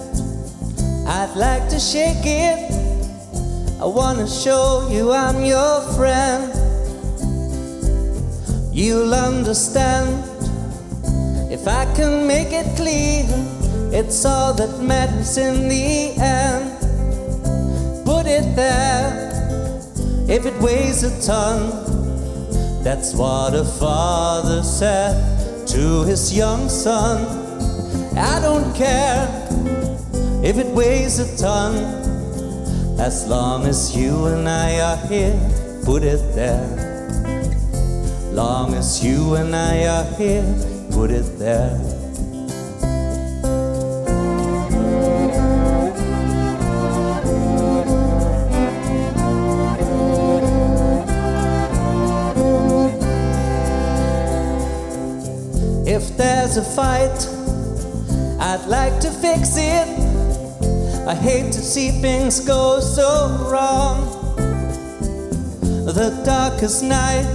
I'd 1.08 1.34
like 1.34 1.68
to 1.70 1.80
shake 1.80 2.24
it. 2.24 2.70
I 3.80 3.84
wanna 3.84 4.28
show 4.28 4.86
you 4.88 5.10
I'm 5.10 5.44
your 5.44 5.80
friend. 5.96 6.52
You'll 8.72 9.12
understand 9.12 10.22
if 11.50 11.66
I 11.66 11.92
can 11.96 12.28
make 12.28 12.52
it 12.52 12.76
clear. 12.76 13.24
It's 13.90 14.24
all 14.24 14.54
that 14.54 14.80
matters 14.80 15.36
in 15.36 15.68
the 15.68 16.14
end. 16.22 16.70
Put 18.04 18.26
it 18.28 18.54
there 18.54 19.10
if 20.28 20.46
it 20.46 20.54
weighs 20.60 21.02
a 21.02 21.10
ton. 21.26 21.58
That's 22.84 23.12
what 23.12 23.54
a 23.54 23.64
father 23.64 24.62
said 24.62 25.66
to 25.66 26.04
his 26.04 26.32
young 26.32 26.68
son. 26.68 27.45
I 28.18 28.40
don't 28.40 28.74
care 28.74 29.28
if 30.42 30.56
it 30.56 30.66
weighs 30.68 31.18
a 31.18 31.36
ton. 31.36 31.74
As 32.98 33.28
long 33.28 33.66
as 33.66 33.94
you 33.94 34.26
and 34.26 34.48
I 34.48 34.80
are 34.80 34.96
here, 35.06 35.38
put 35.84 36.02
it 36.02 36.34
there. 36.34 36.64
Long 38.32 38.72
as 38.72 39.04
you 39.04 39.34
and 39.34 39.54
I 39.54 39.86
are 39.86 40.04
here, 40.16 40.44
put 40.92 41.10
it 41.10 41.38
there. 41.38 41.78
If 55.86 56.16
there's 56.16 56.56
a 56.56 56.64
fight, 56.64 57.35
I'd 58.66 58.70
like 58.70 59.00
to 59.02 59.12
fix 59.12 59.56
it. 59.56 59.86
I 61.06 61.14
hate 61.14 61.52
to 61.52 61.60
see 61.60 61.92
things 62.02 62.40
go 62.40 62.80
so 62.80 63.28
wrong. 63.48 64.10
The 65.84 66.20
darkest 66.24 66.82
night 66.82 67.28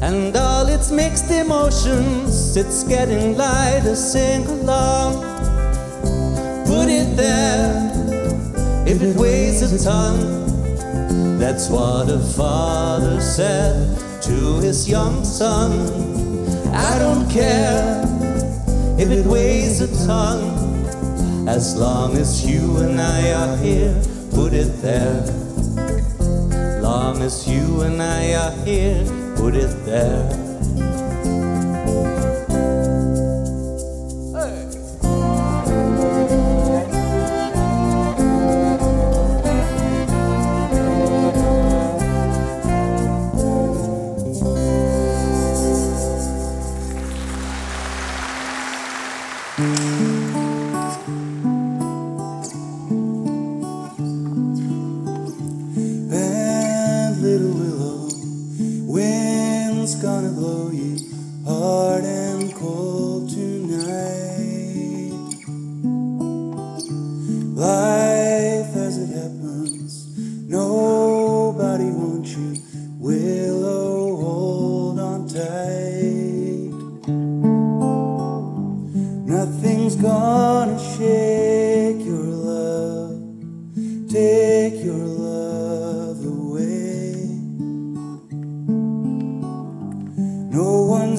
and 0.00 0.34
all 0.34 0.66
its 0.66 0.90
mixed 0.90 1.30
emotions, 1.30 2.56
it's 2.56 2.84
getting 2.84 3.36
lighter. 3.36 3.94
Sing 3.94 4.46
along, 4.46 5.20
put 6.64 6.88
it 6.88 7.18
there. 7.18 7.92
If 8.86 9.02
it 9.02 9.16
weighs 9.16 9.60
a 9.60 9.84
ton, 9.84 11.38
that's 11.38 11.68
what 11.68 12.08
a 12.08 12.18
father 12.18 13.20
said 13.20 13.98
to 14.22 14.58
his 14.60 14.88
young 14.88 15.22
son. 15.22 15.70
I 16.72 16.98
don't 16.98 17.30
care 17.30 18.13
if 18.98 19.10
it 19.10 19.26
weighs 19.26 19.80
a 19.80 20.06
ton, 20.06 21.48
as 21.48 21.76
long 21.76 22.16
as 22.16 22.44
you 22.44 22.78
and 22.78 23.00
I 23.00 23.32
are 23.32 23.56
here, 23.56 23.94
put 24.32 24.52
it 24.52 24.80
there. 24.82 25.24
Long 26.80 27.22
as 27.22 27.48
you 27.48 27.82
and 27.82 28.02
I 28.02 28.34
are 28.34 28.52
here, 28.64 29.04
put 29.36 29.54
it 29.54 29.84
there. 29.84 30.43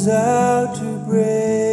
Out 0.10 0.76
to 0.76 0.98
break 1.06 1.65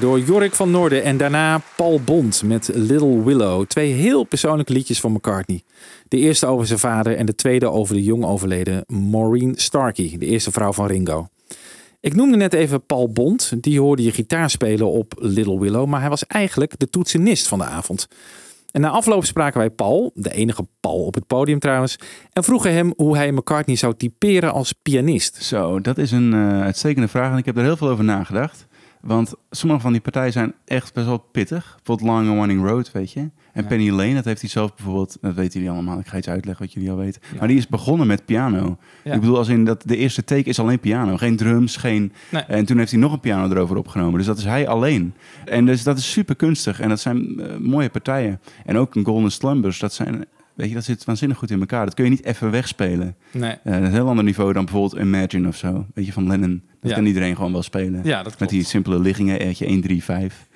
Door 0.00 0.20
Jorik 0.20 0.54
van 0.54 0.70
Noorden 0.70 1.02
en 1.02 1.16
daarna 1.16 1.60
Paul 1.76 2.00
Bond 2.00 2.42
met 2.42 2.70
Little 2.74 3.24
Willow. 3.24 3.66
Twee 3.66 3.92
heel 3.92 4.24
persoonlijke 4.24 4.72
liedjes 4.72 5.00
van 5.00 5.12
McCartney. 5.12 5.62
De 6.08 6.16
eerste 6.16 6.46
over 6.46 6.66
zijn 6.66 6.78
vader 6.78 7.16
en 7.16 7.26
de 7.26 7.34
tweede 7.34 7.70
over 7.70 7.94
de 7.94 8.02
jong 8.02 8.24
overleden 8.24 8.84
Maureen 8.86 9.54
Starkey, 9.56 10.16
de 10.18 10.26
eerste 10.26 10.50
vrouw 10.50 10.72
van 10.72 10.86
Ringo. 10.86 11.28
Ik 12.00 12.14
noemde 12.14 12.36
net 12.36 12.52
even 12.52 12.86
Paul 12.86 13.12
Bond, 13.12 13.52
die 13.60 13.80
hoorde 13.80 14.02
je 14.02 14.12
gitaar 14.12 14.50
spelen 14.50 14.86
op 14.86 15.14
Little 15.18 15.60
Willow, 15.60 15.86
maar 15.86 16.00
hij 16.00 16.08
was 16.08 16.26
eigenlijk 16.26 16.78
de 16.78 16.90
toetsenist 16.90 17.48
van 17.48 17.58
de 17.58 17.64
avond. 17.64 18.08
En 18.70 18.80
na 18.80 18.88
afloop 18.90 19.24
spraken 19.24 19.58
wij 19.58 19.70
Paul, 19.70 20.10
de 20.14 20.32
enige 20.32 20.66
Paul 20.80 21.04
op 21.04 21.14
het 21.14 21.26
podium 21.26 21.58
trouwens, 21.58 21.98
en 22.32 22.44
vroegen 22.44 22.72
hem 22.72 22.92
hoe 22.96 23.16
hij 23.16 23.32
McCartney 23.32 23.76
zou 23.76 23.94
typeren 23.96 24.52
als 24.52 24.72
pianist. 24.72 25.42
Zo, 25.42 25.80
dat 25.80 25.98
is 25.98 26.10
een 26.10 26.32
eh, 26.32 26.60
uitstekende 26.60 27.08
vraag 27.08 27.32
en 27.32 27.38
ik 27.38 27.44
heb 27.44 27.56
er 27.56 27.62
heel 27.62 27.76
veel 27.76 27.88
over 27.88 28.04
nagedacht. 28.04 28.66
Want 29.08 29.34
sommige 29.50 29.80
van 29.80 29.92
die 29.92 30.00
partijen 30.00 30.32
zijn 30.32 30.54
echt 30.64 30.94
best 30.94 31.06
wel 31.06 31.18
pittig. 31.18 31.74
Bijvoorbeeld 31.76 32.08
Long 32.08 32.28
and 32.28 32.38
Winding 32.38 32.68
Road, 32.68 32.92
weet 32.92 33.12
je. 33.12 33.20
En 33.20 33.62
Ja. 33.62 33.68
Penny 33.68 33.90
Lane, 33.90 34.14
dat 34.14 34.24
heeft 34.24 34.40
hij 34.40 34.50
zelf 34.50 34.74
bijvoorbeeld... 34.74 35.18
Dat 35.20 35.34
weten 35.34 35.60
jullie 35.60 35.74
allemaal, 35.74 35.98
ik 35.98 36.06
ga 36.06 36.16
iets 36.16 36.28
uitleggen 36.28 36.64
wat 36.64 36.74
jullie 36.74 36.90
al 36.90 36.96
weten. 36.96 37.20
Maar 37.38 37.48
die 37.48 37.56
is 37.56 37.66
begonnen 37.66 38.06
met 38.06 38.24
piano. 38.24 38.76
Ja. 39.04 39.14
Ik 39.14 39.20
bedoel, 39.20 39.36
als 39.36 39.48
in 39.48 39.64
dat 39.64 39.82
de 39.86 39.96
eerste 39.96 40.24
take 40.24 40.42
is 40.42 40.58
alleen 40.58 40.80
piano. 40.80 41.16
Geen 41.16 41.36
drums, 41.36 41.76
geen... 41.76 42.12
Nee. 42.30 42.42
En 42.42 42.64
toen 42.64 42.78
heeft 42.78 42.90
hij 42.90 43.00
nog 43.00 43.12
een 43.12 43.20
piano 43.20 43.50
erover 43.50 43.76
opgenomen. 43.76 44.18
Dus 44.18 44.26
dat 44.26 44.38
is 44.38 44.44
hij 44.44 44.68
alleen. 44.68 45.14
En 45.44 45.66
dus 45.66 45.82
dat 45.82 45.98
is 45.98 46.10
super 46.12 46.36
kunstig. 46.36 46.80
En 46.80 46.88
dat 46.88 47.00
zijn 47.00 47.40
eh, 47.40 47.56
mooie 47.56 47.88
partijen. 47.88 48.40
En 48.64 48.76
ook 48.76 48.94
een 48.94 49.04
Golden 49.04 49.32
Slumbers, 49.32 49.78
dat 49.78 49.92
zijn... 49.92 50.24
Weet 50.54 50.68
je, 50.68 50.74
dat 50.74 50.84
zit 50.84 51.04
waanzinnig 51.04 51.38
goed 51.38 51.50
in 51.50 51.60
elkaar. 51.60 51.84
Dat 51.84 51.94
kun 51.94 52.04
je 52.04 52.10
niet 52.10 52.24
even 52.24 52.50
wegspelen. 52.50 53.16
Nee. 53.30 53.50
Eh, 53.50 53.72
dat 53.72 53.80
is 53.82 53.86
een 53.88 53.92
heel 53.92 54.08
ander 54.08 54.24
niveau 54.24 54.52
dan 54.52 54.64
bijvoorbeeld 54.64 55.02
Imagine 55.02 55.48
of 55.48 55.56
zo. 55.56 55.86
Weet 55.94 56.06
je, 56.06 56.12
van 56.12 56.26
Lennon. 56.26 56.62
Dat 56.80 56.90
Ja. 56.90 56.96
kan 56.96 57.06
iedereen 57.06 57.36
gewoon 57.36 57.52
wel 57.52 57.62
spelen. 57.62 58.00
Ja, 58.04 58.22
dat 58.22 58.38
Met 58.40 58.48
die 58.48 58.64
simpele 58.64 58.98
liggingen, 58.98 59.40
eetje 59.40 59.66
1, 59.66 59.80
3, 59.80 60.04
5. 60.04 60.46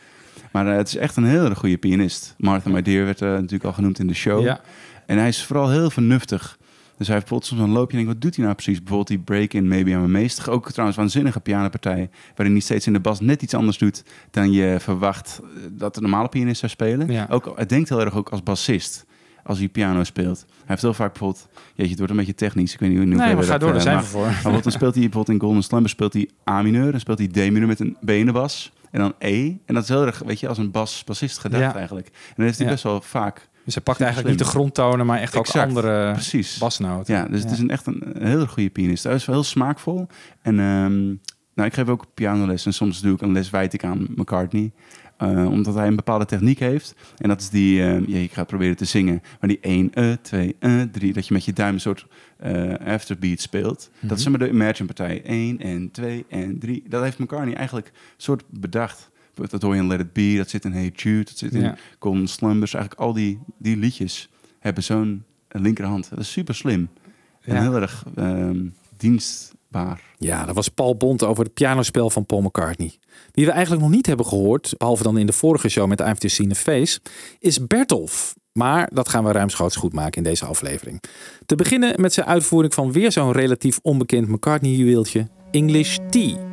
Maar 0.53 0.67
eh, 0.69 0.77
het 0.77 0.89
is 0.89 0.97
echt 0.97 1.17
een 1.17 1.25
hele 1.25 1.55
goede 1.55 1.77
pianist. 1.79 2.35
Martha 2.39 2.71
My 2.71 2.83
Dear 2.83 3.05
werd 3.05 3.23
eh, 3.23 3.29
natuurlijk 3.29 3.65
al 3.65 3.73
genoemd 3.73 3.99
in 3.99 4.07
de 4.07 4.15
show. 4.15 4.43
Ja. 4.43 4.61
En 5.07 5.19
hij 5.19 5.29
is 5.29 5.45
vooral 5.45 5.71
heel 5.71 5.91
vernuftig. 5.91 6.59
Dus 6.97 7.07
hij 7.07 7.17
heeft 7.17 7.29
bijvoorbeeld 7.29 7.47
soms 7.47 7.61
een 7.61 7.81
loopje 7.81 7.99
en 7.99 8.07
wat 8.07 8.21
doet 8.21 8.35
hij 8.37 8.45
nou 8.45 8.57
precies? 8.57 8.79
Bijvoorbeeld 8.79 9.09
die 9.09 9.19
break-in 9.19 9.69
Maybe 9.69 9.91
I'm 9.91 10.03
Amazed. 10.03 10.49
Ook 10.49 10.71
trouwens 10.71 10.97
een 10.99 11.03
waanzinnige 11.03 11.41
pianopartij. 11.41 12.11
Waarin 12.37 12.55
hij 12.55 12.63
steeds 12.65 12.87
in 12.87 12.93
de 12.93 13.01
bas 13.01 13.21
net 13.21 13.43
iets 13.43 13.55
anders 13.55 13.79
doet 13.79 14.05
dan 14.31 14.53
je 14.53 14.77
verwacht 14.81 15.41
eh, 15.43 15.49
dat 15.71 15.95
de 15.95 16.01
normale 16.01 16.29
pianist 16.29 16.59
zou 16.61 16.73
spelen. 16.73 17.11
Ja. 17.13 17.27
Ook, 17.31 17.53
het 17.57 17.69
denkt 17.69 17.89
heel 17.89 18.01
erg 18.01 18.17
ook 18.17 18.29
als 18.29 18.43
bassist. 18.43 19.05
Als 19.45 19.59
hij 19.59 19.69
piano 19.69 20.05
speelt. 20.05 20.45
Hij 20.49 20.65
heeft 20.67 20.83
heel 20.83 20.95
vaak 20.95 21.11
bijvoorbeeld... 21.11 21.49
Jeetje, 21.75 21.91
het 21.91 21.97
wordt 21.99 22.11
een 22.13 22.19
beetje 22.19 22.35
technisch. 22.35 22.73
Ik 22.73 22.79
weet 22.81 22.89
niet 22.89 22.99
hoe 22.99 23.07
Nee, 23.07 23.17
maar 23.17 23.37
we 23.37 23.43
ga 23.43 23.51
dat, 23.59 23.61
door, 23.61 23.69
eh, 23.69 23.75
daar 23.75 23.83
zijn 23.83 23.95
maar- 23.95 24.05
we 24.05 24.11
voor. 24.11 24.53
maar 24.53 24.63
dan 24.63 24.73
speelt 24.73 24.95
hij 24.95 25.03
bijvoorbeeld 25.03 25.29
in 25.29 25.41
Golden 25.41 25.63
Slumber 25.63 25.91
speelt 25.91 26.13
hij 26.13 26.29
A 26.51 26.63
mineur. 26.63 26.91
Dan 26.91 27.01
speelt 27.01 27.19
hij 27.19 27.29
D 27.29 27.35
mineur 27.37 27.67
met 27.67 27.81
een 27.81 27.97
benenbas. 28.01 28.73
En 28.91 29.01
dan 29.01 29.15
E. 29.19 29.53
En 29.67 29.75
dat 29.75 29.83
is 29.83 29.89
heel 29.89 30.07
erg, 30.07 30.23
weet 30.27 30.41
je, 30.41 30.49
als 30.49 30.59
een 30.59 30.71
bas, 30.71 31.05
bassist 31.05 31.39
gedacht 31.39 31.63
Ja. 31.63 31.75
eigenlijk. 31.75 32.07
En 32.07 32.13
dan 32.37 32.45
heeft 32.45 32.57
hij 32.59 32.67
Ja. 32.67 32.73
best 32.73 32.85
wel 32.85 33.01
vaak... 33.01 33.49
Dus 33.65 33.75
hij 33.75 33.83
pakt 33.83 34.01
eigenlijk 34.01 34.31
niet 34.31 34.39
de 34.39 34.45
grondtonen, 34.45 35.07
maar 35.07 35.19
echt 35.21 35.37
ook 35.37 35.45
Exact, 35.47 35.69
andere 35.69 36.13
precies. 36.13 36.59
basnoten. 36.59 37.15
Ja, 37.15 37.25
dus 37.29 37.43
het 37.43 37.51
is 37.51 37.59
een, 37.59 37.71
echt 37.71 37.87
een, 37.87 38.03
een 38.21 38.27
hele 38.27 38.47
goede 38.49 38.71
pianist. 38.71 39.05
Hij 39.05 39.15
is 39.15 39.25
wel 39.25 39.35
heel 39.35 39.45
smaakvol. 39.45 40.07
En 40.43 40.59
ehm, 40.61 41.05
nou, 41.55 41.69
ik 41.69 41.75
geef 41.75 41.89
ook 41.89 42.07
pianoles. 42.15 42.67
En 42.67 42.73
soms 42.75 43.01
doe 43.01 43.15
ik 43.15 43.21
een 43.21 43.33
les 43.33 43.51
wijd 43.51 43.73
ik 43.73 43.85
aan 43.85 44.07
McCartney. 44.17 44.73
Eh, 45.23 45.51
omdat 45.51 45.75
hij 45.75 45.87
een 45.87 45.97
bepaalde 45.97 46.25
techniek 46.25 46.59
heeft. 46.59 46.95
En 47.19 47.29
dat 47.29 47.41
is 47.41 47.49
die, 47.51 47.83
eh, 47.83 48.07
ja, 48.07 48.17
ik 48.19 48.33
ga 48.33 48.45
proberen 48.45 48.77
te 48.77 48.85
zingen. 48.85 49.23
Maar 49.41 49.49
die 49.49 49.59
1, 49.61 49.95
eh, 49.95 50.13
2, 50.23 50.57
eh, 50.59 50.81
3. 50.83 51.13
Dat 51.13 51.27
je 51.27 51.33
met 51.35 51.45
je 51.45 51.53
duim 51.53 51.75
een 51.75 51.81
soort 51.81 52.07
eh, 52.37 52.75
afterbeat 52.87 53.41
speelt. 53.41 53.91
Dat 54.01 54.11
Mhm. 54.11 54.19
is 54.19 54.29
maar 54.29 54.39
de 54.39 54.49
Imagine 54.49 54.87
partij. 54.87 55.23
1 55.25 55.59
en 55.61 55.91
2 55.91 56.25
en 56.29 56.59
3. 56.59 56.83
Dat 56.89 57.03
heeft 57.03 57.19
McCartney 57.19 57.55
eigenlijk 57.55 57.93
soort 58.17 58.43
bedacht. 58.51 59.11
Dat 59.35 59.63
hoor 59.63 59.75
je 59.75 59.81
in 59.81 59.87
Let 59.87 60.01
It 60.01 60.13
Be, 60.13 60.35
dat 60.37 60.51
zit 60.51 60.65
in 60.65 60.73
Hey 60.73 60.93
Jude, 60.95 61.25
dat 61.25 61.39
zit 61.39 61.53
in 61.55 61.61
Ja. 61.61 61.77
Golden 61.99 62.29
Slumbers. 62.29 62.75
Eigenlijk 62.75 63.05
al 63.05 63.13
die, 63.13 63.39
die 63.59 63.77
liedjes 63.77 64.29
hebben 64.59 64.83
zo'n 64.83 65.25
linkerhand. 65.49 66.11
Dat 66.11 66.19
is 66.19 66.33
super 66.33 66.55
slim. 66.55 66.89
En 67.41 67.55
Ja. 67.55 67.61
heel 67.61 67.75
erg 67.75 68.05
ehm, 68.17 68.67
Ja, 70.19 70.45
dat 70.45 70.55
was 70.55 70.69
Paul 70.69 70.97
Bont 70.97 71.23
over 71.23 71.45
het 71.45 71.55
pianospel 71.55 72.11
van 72.11 72.27
Paul 72.27 72.41
McCartney. 72.41 72.99
Wie 73.33 73.47
we 73.47 73.51
eigenlijk 73.51 73.83
nog 73.83 73.91
niet 73.91 74.07
hebben 74.07 74.27
gehoord, 74.27 74.75
behalve 74.79 75.03
dan 75.03 75.19
in 75.19 75.27
de 75.27 75.33
vorige 75.33 75.69
show 75.69 75.89
met 75.89 76.01
I've 76.01 76.17
Just 76.19 76.35
Seen 76.35 76.55
Face, 76.55 77.01
is 77.39 77.67
Bertolf. 77.67 78.35
Maar 78.53 78.89
dat 78.93 79.09
gaan 79.09 79.25
we 79.25 79.33
ruimschoots 79.33 79.77
goed 79.77 79.93
maken 79.93 80.17
in 80.17 80.23
deze 80.23 80.45
aflevering. 80.45 81.03
Te 81.47 81.55
beginnen 81.55 82.01
met 82.01 82.13
zijn 82.13 82.27
uitvoering 82.27 82.75
van 82.75 82.93
weer 82.93 83.13
zo'n 83.13 83.33
relatief 83.33 83.79
onbekend 83.83 84.29
McCartney-juweeltje, 84.29 85.29
English 85.51 85.99
Tea. 86.11 86.52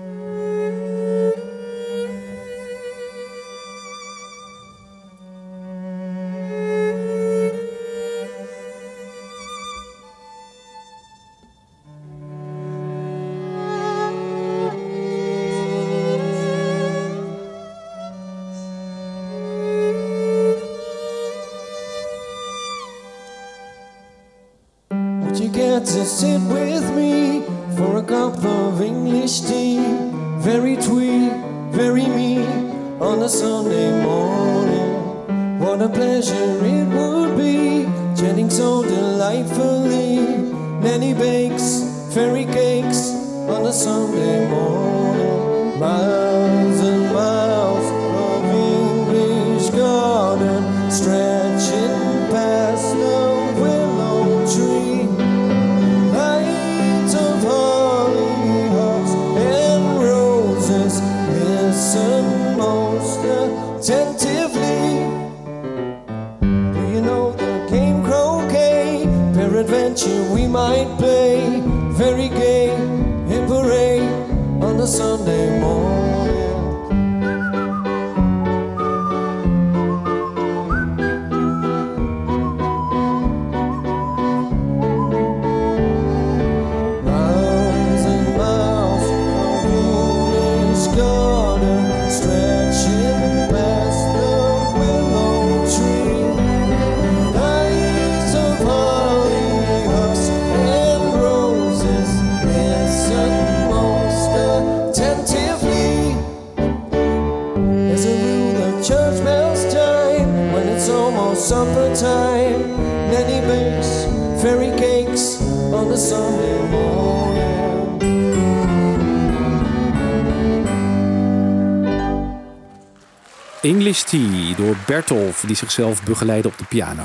Door 124.57 124.75
Bertolf, 124.85 125.43
die 125.47 125.55
zichzelf 125.55 126.03
begeleidde 126.03 126.47
op 126.47 126.57
de 126.57 126.63
piano. 126.63 127.03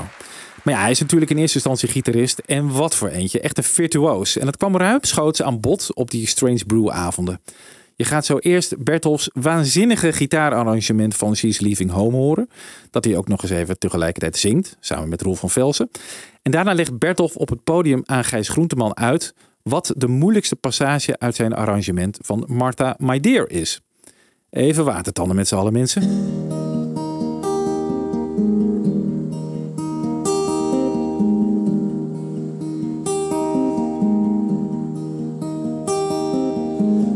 Maar 0.62 0.74
ja, 0.74 0.80
hij 0.80 0.90
is 0.90 1.00
natuurlijk 1.00 1.30
in 1.30 1.36
eerste 1.36 1.54
instantie 1.54 1.88
gitarist. 1.88 2.38
En 2.38 2.72
wat 2.72 2.96
voor 2.96 3.08
eentje. 3.08 3.40
Echt 3.40 3.58
een 3.58 3.64
virtuoos. 3.64 4.36
En 4.36 4.44
dat 4.44 4.56
kwam 4.56 4.76
ruimschoots 4.76 5.42
aan 5.42 5.60
bod 5.60 5.94
op 5.94 6.10
die 6.10 6.26
Strange 6.26 6.64
Brew 6.66 6.90
avonden. 6.90 7.40
Je 7.96 8.04
gaat 8.04 8.26
zo 8.26 8.38
eerst 8.38 8.84
Bertolfs 8.84 9.30
waanzinnige 9.32 10.12
gitaararrangement 10.12 11.16
van 11.16 11.36
She's 11.36 11.60
Leaving 11.60 11.90
Home 11.90 12.16
horen. 12.16 12.48
Dat 12.90 13.04
hij 13.04 13.16
ook 13.16 13.28
nog 13.28 13.42
eens 13.42 13.52
even 13.52 13.78
tegelijkertijd 13.78 14.36
zingt, 14.36 14.76
samen 14.80 15.08
met 15.08 15.22
Roel 15.22 15.34
van 15.34 15.50
Velsen. 15.50 15.90
En 16.42 16.50
daarna 16.50 16.74
legt 16.74 16.98
Bertolf 16.98 17.36
op 17.36 17.48
het 17.48 17.64
podium 17.64 18.02
aan 18.04 18.24
Gijs 18.24 18.48
Groenteman 18.48 18.96
uit... 18.96 19.34
wat 19.62 19.92
de 19.96 20.08
moeilijkste 20.08 20.56
passage 20.56 21.18
uit 21.18 21.34
zijn 21.34 21.52
arrangement 21.52 22.18
van 22.22 22.44
Martha 22.48 22.94
My 22.98 23.20
Dear 23.20 23.50
is. 23.50 23.83
Even 24.54 24.84
watertanden 24.84 25.36
met 25.36 25.48
z'n 25.48 25.54
allen 25.56 25.72
mensen. 25.72 26.02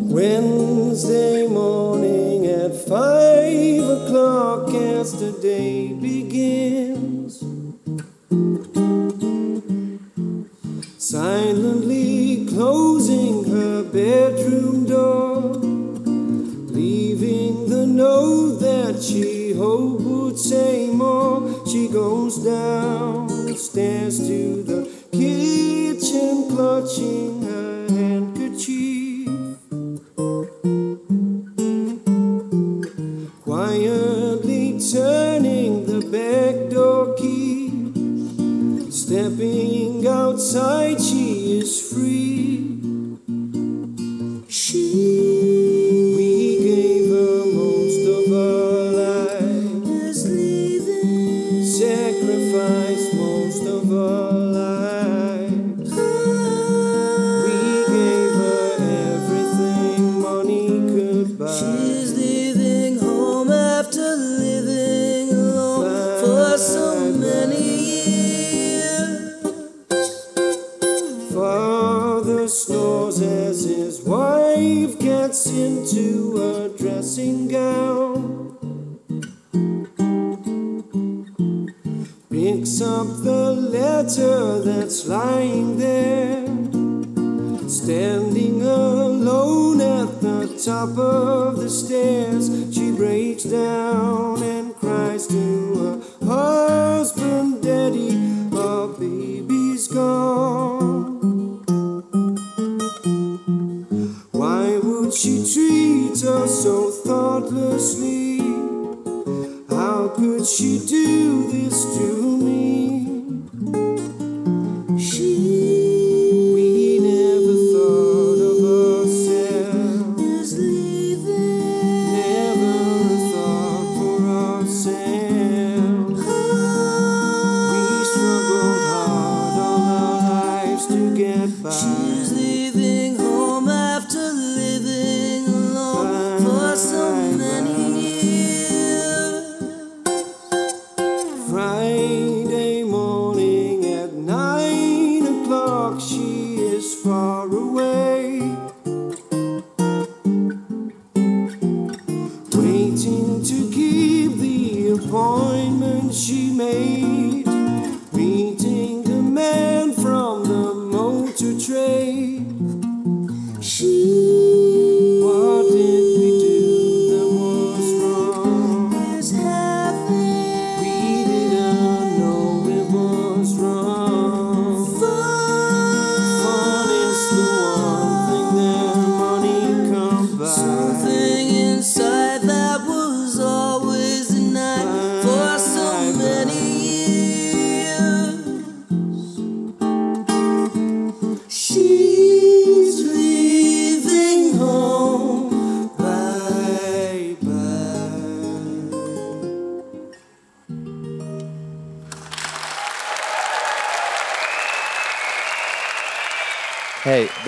Wednesday 0.09 1.49
morning 1.49 2.47
at 2.47 2.77
five 2.87 3.91
o'clock 3.91 4.75
as 4.75 5.11
the 5.11 5.39
day 5.41 5.97
begins. 6.01 7.45
Silently 10.97 12.45
closing 12.47 13.45
her 13.45 13.85
bedroom 13.85 14.87
door, 14.87 15.38
she 19.03 19.53
hoped 19.55 20.03
would 20.03 20.39
say 20.39 20.89
more. 20.89 21.67
She 21.67 21.89
goes 21.89 22.39
downstairs 22.45 24.19
to 24.27 24.63
the 24.63 24.89
kitchen, 25.13 26.49
clutching 26.49 27.43
her 27.43 27.89
handkerchief. 27.89 28.99
quietly 33.69 34.79
turning 34.93 35.85
the 35.87 36.01
back 36.13 36.71
door 36.71 37.15
key. 37.17 37.71
Stepping 38.91 40.07
outside, 40.07 41.01
she 41.01 41.59
is 41.59 41.93
free. 41.93 42.79
She, 44.49 45.38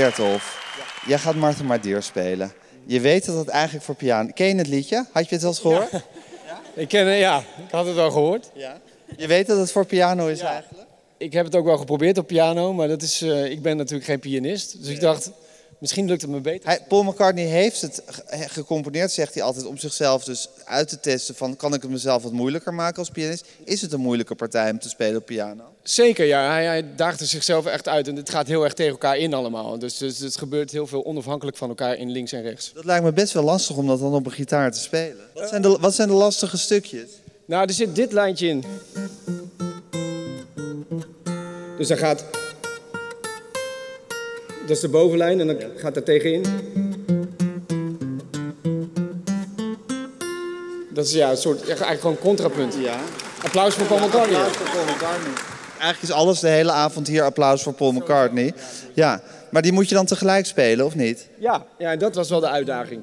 Bertolf, 0.00 0.62
jij 1.06 1.18
gaat 1.18 1.34
Martha 1.34 1.64
Mardier 1.64 2.02
spelen. 2.02 2.52
Je 2.86 3.00
weet 3.00 3.24
dat 3.24 3.36
het 3.36 3.48
eigenlijk 3.48 3.84
voor 3.84 3.94
piano... 3.94 4.30
Ken 4.34 4.46
je 4.46 4.54
het 4.54 4.66
liedje? 4.66 5.06
Had 5.12 5.28
je 5.28 5.34
het 5.34 5.42
wel 5.42 5.50
eens 5.50 5.60
gehoord? 5.60 5.90
Ik 6.74 6.88
ken, 6.88 7.06
ja, 7.06 7.38
ik 7.38 7.70
had 7.70 7.86
het 7.86 7.94
wel 7.94 8.10
gehoord. 8.10 8.50
Je 9.16 9.26
weet 9.26 9.46
dat 9.46 9.58
het 9.58 9.72
voor 9.72 9.86
piano 9.86 10.26
is 10.26 10.40
eigenlijk? 10.40 10.88
Ik 11.16 11.32
heb 11.32 11.44
het 11.44 11.54
ook 11.56 11.64
wel 11.64 11.76
geprobeerd 11.76 12.18
op 12.18 12.26
piano, 12.26 12.72
maar 12.72 12.88
dat 12.88 13.02
is, 13.02 13.22
eh, 13.22 13.50
ik 13.50 13.62
ben 13.62 13.76
natuurlijk 13.76 14.04
geen 14.04 14.18
pianist. 14.18 14.78
Dus 14.78 14.88
ik 14.88 15.00
dacht, 15.00 15.30
misschien 15.80 16.06
lukt 16.06 16.22
het 16.22 16.30
me 16.30 16.40
beter. 16.40 16.68
Hij, 16.68 16.80
Paul 16.88 17.02
McCartney 17.02 17.44
heeft 17.44 17.80
het 17.80 18.02
ge- 18.06 18.48
gecomponeerd, 18.48 19.10
zegt 19.12 19.34
hij 19.34 19.42
altijd, 19.42 19.66
om 19.66 19.78
zichzelf 19.78 20.24
dus 20.24 20.48
uit 20.64 20.88
te 20.88 21.00
testen 21.00 21.34
van... 21.34 21.56
kan 21.56 21.74
ik 21.74 21.82
het 21.82 21.90
mezelf 21.90 22.22
wat 22.22 22.32
moeilijker 22.32 22.74
maken 22.74 22.98
als 22.98 23.10
pianist? 23.10 23.44
Is 23.64 23.80
het 23.80 23.92
een 23.92 24.00
moeilijke 24.00 24.34
partij 24.34 24.70
om 24.70 24.78
te 24.78 24.88
spelen 24.88 25.16
op 25.16 25.26
piano? 25.26 25.64
Zeker, 25.82 26.26
ja. 26.26 26.50
Hij, 26.50 26.64
hij 26.64 26.94
daagde 26.96 27.24
zichzelf 27.26 27.66
echt 27.66 27.88
uit 27.88 28.08
en 28.08 28.16
het 28.16 28.30
gaat 28.30 28.46
heel 28.46 28.64
erg 28.64 28.74
tegen 28.74 28.92
elkaar 28.92 29.16
in 29.16 29.34
allemaal. 29.34 29.78
Dus, 29.78 29.98
dus 29.98 30.18
het 30.18 30.36
gebeurt 30.36 30.70
heel 30.70 30.86
veel 30.86 31.04
onafhankelijk 31.04 31.56
van 31.56 31.68
elkaar 31.68 31.96
in 31.96 32.10
links 32.10 32.32
en 32.32 32.42
rechts. 32.42 32.72
Dat 32.74 32.84
lijkt 32.84 33.04
me 33.04 33.12
best 33.12 33.32
wel 33.32 33.42
lastig 33.42 33.76
om 33.76 33.86
dat 33.86 34.00
dan 34.00 34.14
op 34.14 34.26
een 34.26 34.32
gitaar 34.32 34.72
te 34.72 34.80
spelen. 34.80 35.24
Wat 35.34 35.48
zijn 35.48 35.62
de, 35.62 35.78
wat 35.80 35.94
zijn 35.94 36.08
de 36.08 36.14
lastige 36.14 36.58
stukjes? 36.58 37.08
Nou, 37.44 37.66
er 37.66 37.72
zit 37.74 37.94
dit 37.94 38.12
lijntje 38.12 38.48
in. 38.48 38.64
Dus 41.76 41.88
dan 41.88 41.98
gaat... 41.98 42.24
Dat 44.70 44.78
is 44.78 44.85
de 44.85 44.90
bovenlijn 44.90 45.40
en 45.40 45.46
dan 45.46 45.56
gaat 45.76 45.96
er 45.96 46.02
tegenin. 46.02 46.44
Dat 50.92 51.04
is 51.04 51.12
ja, 51.12 51.30
een 51.30 51.37
soort, 51.37 51.66
eigenlijk 51.66 52.00
gewoon 52.00 52.18
contrapunt. 52.18 52.74
Ja. 52.74 52.98
Applaus 53.42 53.74
voor 53.74 53.87
Paul 53.87 54.06
McCartney. 54.06 54.38
Applaus 54.38 54.56
voor 54.56 54.70
Paul 54.70 54.85
McCartney. 54.85 55.33
Eigenlijk 55.78 56.02
is 56.02 56.11
alles 56.11 56.40
de 56.40 56.48
hele 56.48 56.72
avond 56.72 57.06
hier 57.06 57.22
applaus 57.22 57.62
voor 57.62 57.72
Paul 57.72 57.92
McCartney. 57.92 58.54
Ja, 58.94 59.22
maar 59.50 59.62
die 59.62 59.72
moet 59.72 59.88
je 59.88 59.94
dan 59.94 60.06
tegelijk 60.06 60.46
spelen, 60.46 60.87
of 60.87 60.94
niet? 60.94 61.28
Ja, 61.38 61.66
ja, 61.78 61.96
dat 61.96 62.14
was 62.14 62.28
wel 62.28 62.40
de 62.40 62.48
uitdaging. 62.48 63.02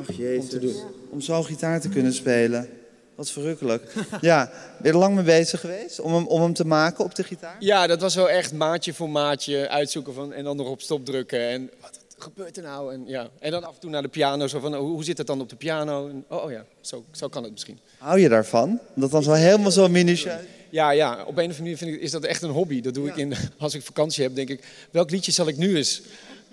Ach 0.00 0.16
jezus. 0.16 0.74
Om 1.10 1.20
zo 1.20 1.42
gitaar 1.42 1.80
te 1.80 1.88
kunnen 1.88 2.12
spelen. 2.12 2.68
Wat 3.16 3.30
verrukkelijk. 3.30 3.92
Ja, 4.20 4.44
ben 4.78 4.86
je 4.86 4.88
er 4.88 4.96
lang 4.98 5.14
mee 5.14 5.24
bezig 5.24 5.60
geweest 5.60 6.00
om 6.00 6.14
hem, 6.14 6.26
om 6.26 6.42
hem 6.42 6.52
te 6.52 6.66
maken 6.66 7.04
op 7.04 7.14
de 7.14 7.24
gitaar? 7.24 7.56
Ja, 7.58 7.86
dat 7.86 8.00
was 8.00 8.14
wel 8.14 8.30
echt 8.30 8.52
maatje 8.52 8.94
voor 8.94 9.10
maatje 9.10 9.68
uitzoeken 9.68 10.14
van, 10.14 10.32
en 10.32 10.44
dan 10.44 10.56
nog 10.56 10.68
op 10.68 10.80
stop 10.80 11.04
drukken. 11.04 11.40
En 11.48 11.70
wat 11.80 11.98
gebeurt 12.18 12.56
er 12.56 12.62
nou? 12.62 12.92
En, 12.92 13.02
ja. 13.06 13.28
en 13.38 13.50
dan 13.50 13.64
af 13.64 13.74
en 13.74 13.80
toe 13.80 13.90
naar 13.90 14.02
de 14.02 14.08
piano. 14.08 14.46
Zo 14.46 14.60
van, 14.60 14.76
oh, 14.76 14.80
hoe 14.80 15.04
zit 15.04 15.18
het 15.18 15.26
dan 15.26 15.40
op 15.40 15.48
de 15.48 15.56
piano? 15.56 16.08
En, 16.08 16.24
oh, 16.28 16.44
oh 16.44 16.50
ja, 16.50 16.64
zo, 16.80 17.04
zo 17.10 17.28
kan 17.28 17.42
het 17.42 17.52
misschien. 17.52 17.78
Hou 17.98 18.20
je 18.20 18.28
daarvan? 18.28 18.80
Dat 18.94 19.10
dan 19.10 19.22
zo 19.22 19.32
helemaal 19.32 19.70
zo 19.70 19.88
minutieus? 19.88 20.34
Ja, 20.70 20.90
ja, 20.90 21.12
op 21.12 21.18
een 21.18 21.28
of 21.28 21.36
andere 21.36 21.60
manier 21.60 21.76
vind 21.76 21.94
ik, 21.94 22.00
is 22.00 22.10
dat 22.10 22.24
echt 22.24 22.42
een 22.42 22.50
hobby. 22.50 22.80
Dat 22.80 22.94
doe 22.94 23.08
ik 23.08 23.16
in, 23.16 23.34
als 23.58 23.74
ik 23.74 23.82
vakantie 23.82 24.22
heb, 24.22 24.34
denk 24.34 24.48
ik, 24.48 24.64
welk 24.90 25.10
liedje 25.10 25.32
zal 25.32 25.48
ik 25.48 25.56
nu 25.56 25.76
eens? 25.76 26.02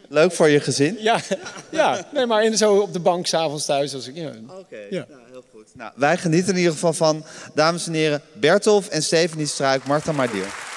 Leuk 0.09 0.31
voor 0.31 0.49
je 0.49 0.59
gezin? 0.59 0.97
Ja, 0.99 1.19
ja 1.71 2.07
nee, 2.13 2.25
maar 2.25 2.43
in, 2.43 2.57
zo 2.57 2.77
op 2.77 2.93
de 2.93 2.99
bank 2.99 3.25
s'avonds 3.25 3.65
thuis. 3.65 3.93
Als 3.93 4.07
ik, 4.07 4.15
ja. 4.15 4.31
Oké, 4.59 4.77
Ja. 4.89 5.05
nou, 5.09 5.21
heel 5.33 5.43
goed. 5.51 5.75
Nou, 5.75 5.91
wij 5.95 6.17
genieten 6.17 6.51
in 6.51 6.57
ieder 6.57 6.73
geval 6.73 6.93
van, 6.93 7.25
dames 7.53 7.87
en 7.87 7.93
heren, 7.93 8.21
Bertolf 8.33 8.87
en 8.87 9.03
Stephanie 9.03 9.45
Struik, 9.45 9.85
Marta 9.85 10.11
Mardier. 10.11 10.72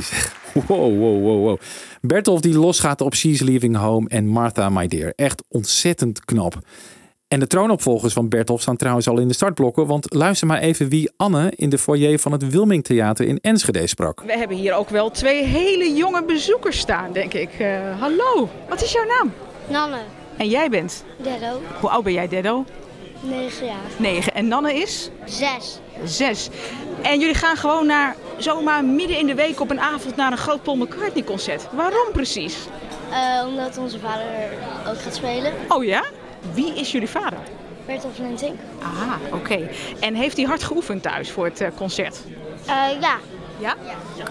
Fantastisch. 0.00 0.32
Wow, 0.54 0.98
wow, 0.98 1.22
wow, 1.22 1.44
wow. 1.44 1.58
Bertolf 2.00 2.40
die 2.40 2.58
losgaat 2.58 3.00
op 3.00 3.14
She's 3.14 3.40
Leaving 3.40 3.76
Home 3.76 4.08
en 4.08 4.26
Martha, 4.26 4.68
my 4.68 4.86
dear. 4.86 5.12
Echt 5.16 5.42
ontzettend 5.48 6.24
knap. 6.24 6.58
En 7.28 7.40
de 7.40 7.46
troonopvolgers 7.46 8.12
van 8.12 8.28
Bertolf 8.28 8.60
staan 8.60 8.76
trouwens 8.76 9.08
al 9.08 9.18
in 9.18 9.28
de 9.28 9.34
startblokken. 9.34 9.86
Want 9.86 10.14
luister 10.14 10.46
maar 10.46 10.58
even 10.58 10.88
wie 10.88 11.12
Anne 11.16 11.52
in 11.56 11.68
de 11.68 11.78
foyer 11.78 12.18
van 12.18 12.32
het 12.32 12.50
Wilming 12.50 12.84
Theater 12.84 13.26
in 13.26 13.38
Enschede 13.40 13.86
sprak. 13.86 14.22
We 14.26 14.32
hebben 14.32 14.56
hier 14.56 14.74
ook 14.74 14.88
wel 14.88 15.10
twee 15.10 15.44
hele 15.44 15.94
jonge 15.94 16.24
bezoekers 16.24 16.78
staan, 16.78 17.12
denk 17.12 17.32
ik. 17.32 17.50
Eh, 17.58 18.00
hallo, 18.00 18.48
wat 18.68 18.82
is 18.82 18.92
jouw 18.92 19.04
naam? 19.06 19.32
Nanne, 19.68 20.00
En 20.36 20.48
jij 20.48 20.70
bent? 20.70 21.04
Deddo, 21.22 21.60
Hoe 21.80 21.90
oud 21.90 22.04
ben 22.04 22.12
jij, 22.12 22.28
Deddo? 22.28 22.64
9 23.22 23.66
jaar. 23.66 23.76
Negen. 23.98 24.34
En 24.34 24.48
Nanne 24.48 24.74
is? 24.74 25.10
6. 25.24 25.78
Zes. 26.04 26.48
En 27.02 27.20
jullie 27.20 27.34
gaan 27.34 27.56
gewoon 27.56 27.86
naar, 27.86 28.16
zomaar 28.36 28.84
midden 28.84 29.18
in 29.18 29.26
de 29.26 29.34
week 29.34 29.60
op 29.60 29.70
een 29.70 29.80
avond 29.80 30.16
naar 30.16 30.32
een 30.32 30.38
groot 30.38 30.62
Paul 30.62 30.76
McCartney 30.76 31.24
concert. 31.24 31.66
Waarom 31.72 32.12
precies? 32.12 32.56
Eh, 33.10 33.46
omdat 33.46 33.78
onze 33.78 33.98
vader 33.98 34.24
ook 34.88 35.00
gaat 35.00 35.14
spelen. 35.14 35.52
Oh 35.68 35.84
ja? 35.84 36.04
Wie 36.52 36.74
is 36.74 36.92
jullie 36.92 37.08
vader? 37.08 37.38
Bertolf 37.86 38.18
Lentink. 38.18 38.58
Ah, 38.82 39.12
oké. 39.32 39.68
En 40.00 40.14
heeft 40.14 40.36
hij 40.36 40.46
hard 40.46 40.62
geoefend 40.62 41.02
thuis 41.02 41.30
voor 41.30 41.44
het 41.44 41.60
eh, 41.60 41.68
concert? 41.76 42.20
Eh, 42.66 42.74
ja. 43.00 43.18
Ja? 43.58 43.76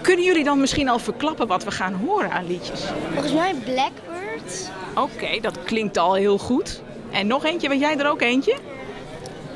Kunnen 0.02 0.24
jullie 0.24 0.44
dan 0.44 0.60
misschien 0.60 0.88
al 0.88 0.98
verklappen 0.98 1.46
wat 1.46 1.64
we 1.64 1.70
gaan 1.70 1.94
horen 1.94 2.30
aan 2.30 2.46
liedjes? 2.46 2.80
Volgens 3.12 3.32
mij 3.32 3.54
Blackbird. 3.54 4.70
Oké, 4.94 5.40
dat 5.40 5.62
klinkt 5.64 5.98
al 5.98 6.14
heel 6.14 6.38
goed. 6.38 6.82
En 7.10 7.26
nog 7.26 7.44
eentje, 7.44 7.68
weet 7.68 7.80
jij 7.80 7.98
er 7.98 8.08
ook 8.08 8.20
eentje? 8.20 8.56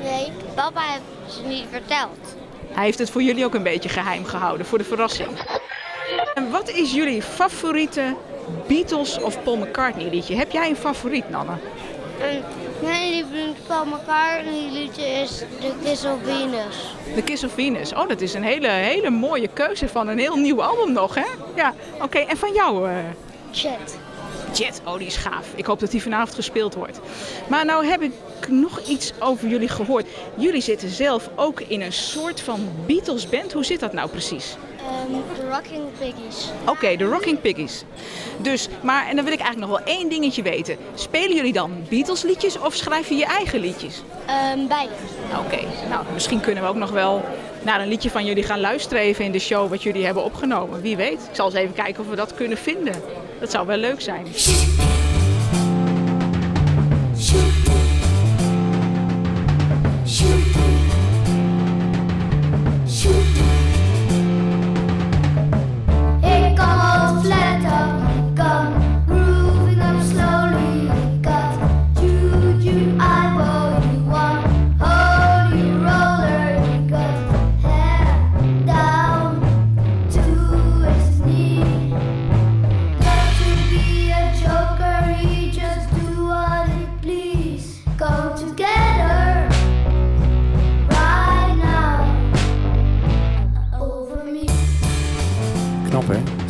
Nee, 0.01 0.31
papa 0.55 0.81
heeft 0.81 1.01
ze 1.31 1.41
niet 1.47 1.65
verteld. 1.71 2.17
Hij 2.71 2.83
heeft 2.83 2.99
het 2.99 3.09
voor 3.09 3.21
jullie 3.21 3.45
ook 3.45 3.53
een 3.53 3.63
beetje 3.63 3.89
geheim 3.89 4.25
gehouden, 4.25 4.65
voor 4.65 4.77
de 4.77 4.83
verrassing. 4.83 5.29
En 6.33 6.51
wat 6.51 6.69
is 6.69 6.93
jullie 6.93 7.21
favoriete 7.21 8.15
Beatles 8.67 9.19
of 9.21 9.43
Paul 9.43 9.57
McCartney 9.57 10.09
liedje? 10.09 10.35
Heb 10.35 10.51
jij 10.51 10.69
een 10.69 10.75
favoriet, 10.75 11.29
Nanne? 11.29 11.53
En 12.21 12.43
mijn 12.81 13.09
lievelings 13.11 13.59
Paul 13.67 13.85
McCartney 13.85 14.69
liedje 14.71 15.05
is 15.05 15.37
The 15.37 15.71
Kiss 15.83 16.05
of 16.05 16.17
Venus. 16.23 16.95
The 17.15 17.21
Kiss 17.21 17.43
of 17.43 17.51
Venus. 17.53 17.93
Oh, 17.93 18.07
dat 18.07 18.21
is 18.21 18.33
een 18.33 18.43
hele, 18.43 18.67
hele 18.67 19.09
mooie 19.09 19.47
keuze 19.47 19.87
van 19.87 20.07
een 20.07 20.17
heel 20.17 20.35
nieuw 20.35 20.63
album 20.63 20.91
nog, 20.93 21.15
hè? 21.15 21.25
Ja, 21.55 21.73
oké. 22.01 22.17
En 22.17 22.37
van 22.37 22.53
jou? 22.53 22.89
eh 22.89 22.95
Chat. 23.51 23.97
Jet, 24.53 24.81
oh 24.85 24.97
die 24.97 25.07
is 25.07 25.17
gaaf. 25.17 25.47
Ik 25.55 25.65
hoop 25.65 25.79
dat 25.79 25.91
die 25.91 26.01
vanavond 26.01 26.35
gespeeld 26.35 26.75
wordt. 26.75 26.99
Maar 27.47 27.65
nou 27.65 27.85
heb 27.85 28.01
ik 28.01 28.11
nog 28.49 28.79
iets 28.87 29.13
over 29.19 29.47
jullie 29.47 29.67
gehoord. 29.67 30.07
Jullie 30.37 30.61
zitten 30.61 30.89
zelf 30.89 31.29
ook 31.35 31.61
in 31.61 31.81
een 31.81 31.93
soort 31.93 32.41
van 32.41 32.59
Beatles 32.85 33.29
band. 33.29 33.53
Hoe 33.53 33.65
zit 33.65 33.79
dat 33.79 33.93
nou 33.93 34.09
precies? 34.09 34.55
Ehm, 34.77 35.35
The 35.35 35.49
Rocking 35.49 35.83
Piggies. 35.99 36.49
Oké, 36.65 36.95
de 36.95 37.05
Rocking 37.05 37.41
Piggies. 37.41 37.83
Dus, 38.37 38.67
maar, 38.81 39.07
en 39.07 39.15
dan 39.15 39.25
wil 39.25 39.33
ik 39.33 39.39
eigenlijk 39.39 39.71
nog 39.71 39.79
wel 39.79 39.95
één 39.95 40.09
dingetje 40.09 40.41
weten. 40.41 40.77
Spelen 40.93 41.35
jullie 41.35 41.53
dan 41.53 41.71
Beatles 41.89 42.21
liedjes 42.21 42.59
of 42.59 42.75
schrijf 42.75 43.09
je 43.09 43.15
je 43.15 43.25
eigen 43.25 43.59
liedjes? 43.59 44.01
Ehm, 44.25 44.67
beide. 44.67 44.93
Oké, 45.45 45.59
nou 45.89 46.05
misschien 46.13 46.39
kunnen 46.39 46.63
we 46.63 46.69
ook 46.69 46.75
nog 46.75 46.91
wel 46.91 47.23
naar 47.63 47.81
een 47.81 47.87
liedje 47.87 48.09
van 48.09 48.25
jullie 48.25 48.43
gaan 48.43 48.59
luisteren 48.59 49.03
even 49.03 49.25
in 49.25 49.31
de 49.31 49.39
show 49.39 49.69
wat 49.69 49.83
jullie 49.83 50.05
hebben 50.05 50.23
opgenomen. 50.23 50.81
Wie 50.81 50.95
weet. 50.95 51.27
Ik 51.29 51.35
zal 51.35 51.45
eens 51.45 51.55
even 51.55 51.73
kijken 51.73 52.03
of 52.03 52.09
we 52.09 52.15
dat 52.15 52.33
kunnen 52.33 52.57
vinden. 52.57 52.93
Dat 53.39 53.51
zou 53.51 53.67
wel 53.67 53.77
leuk 53.77 54.01
zijn. 54.01 54.25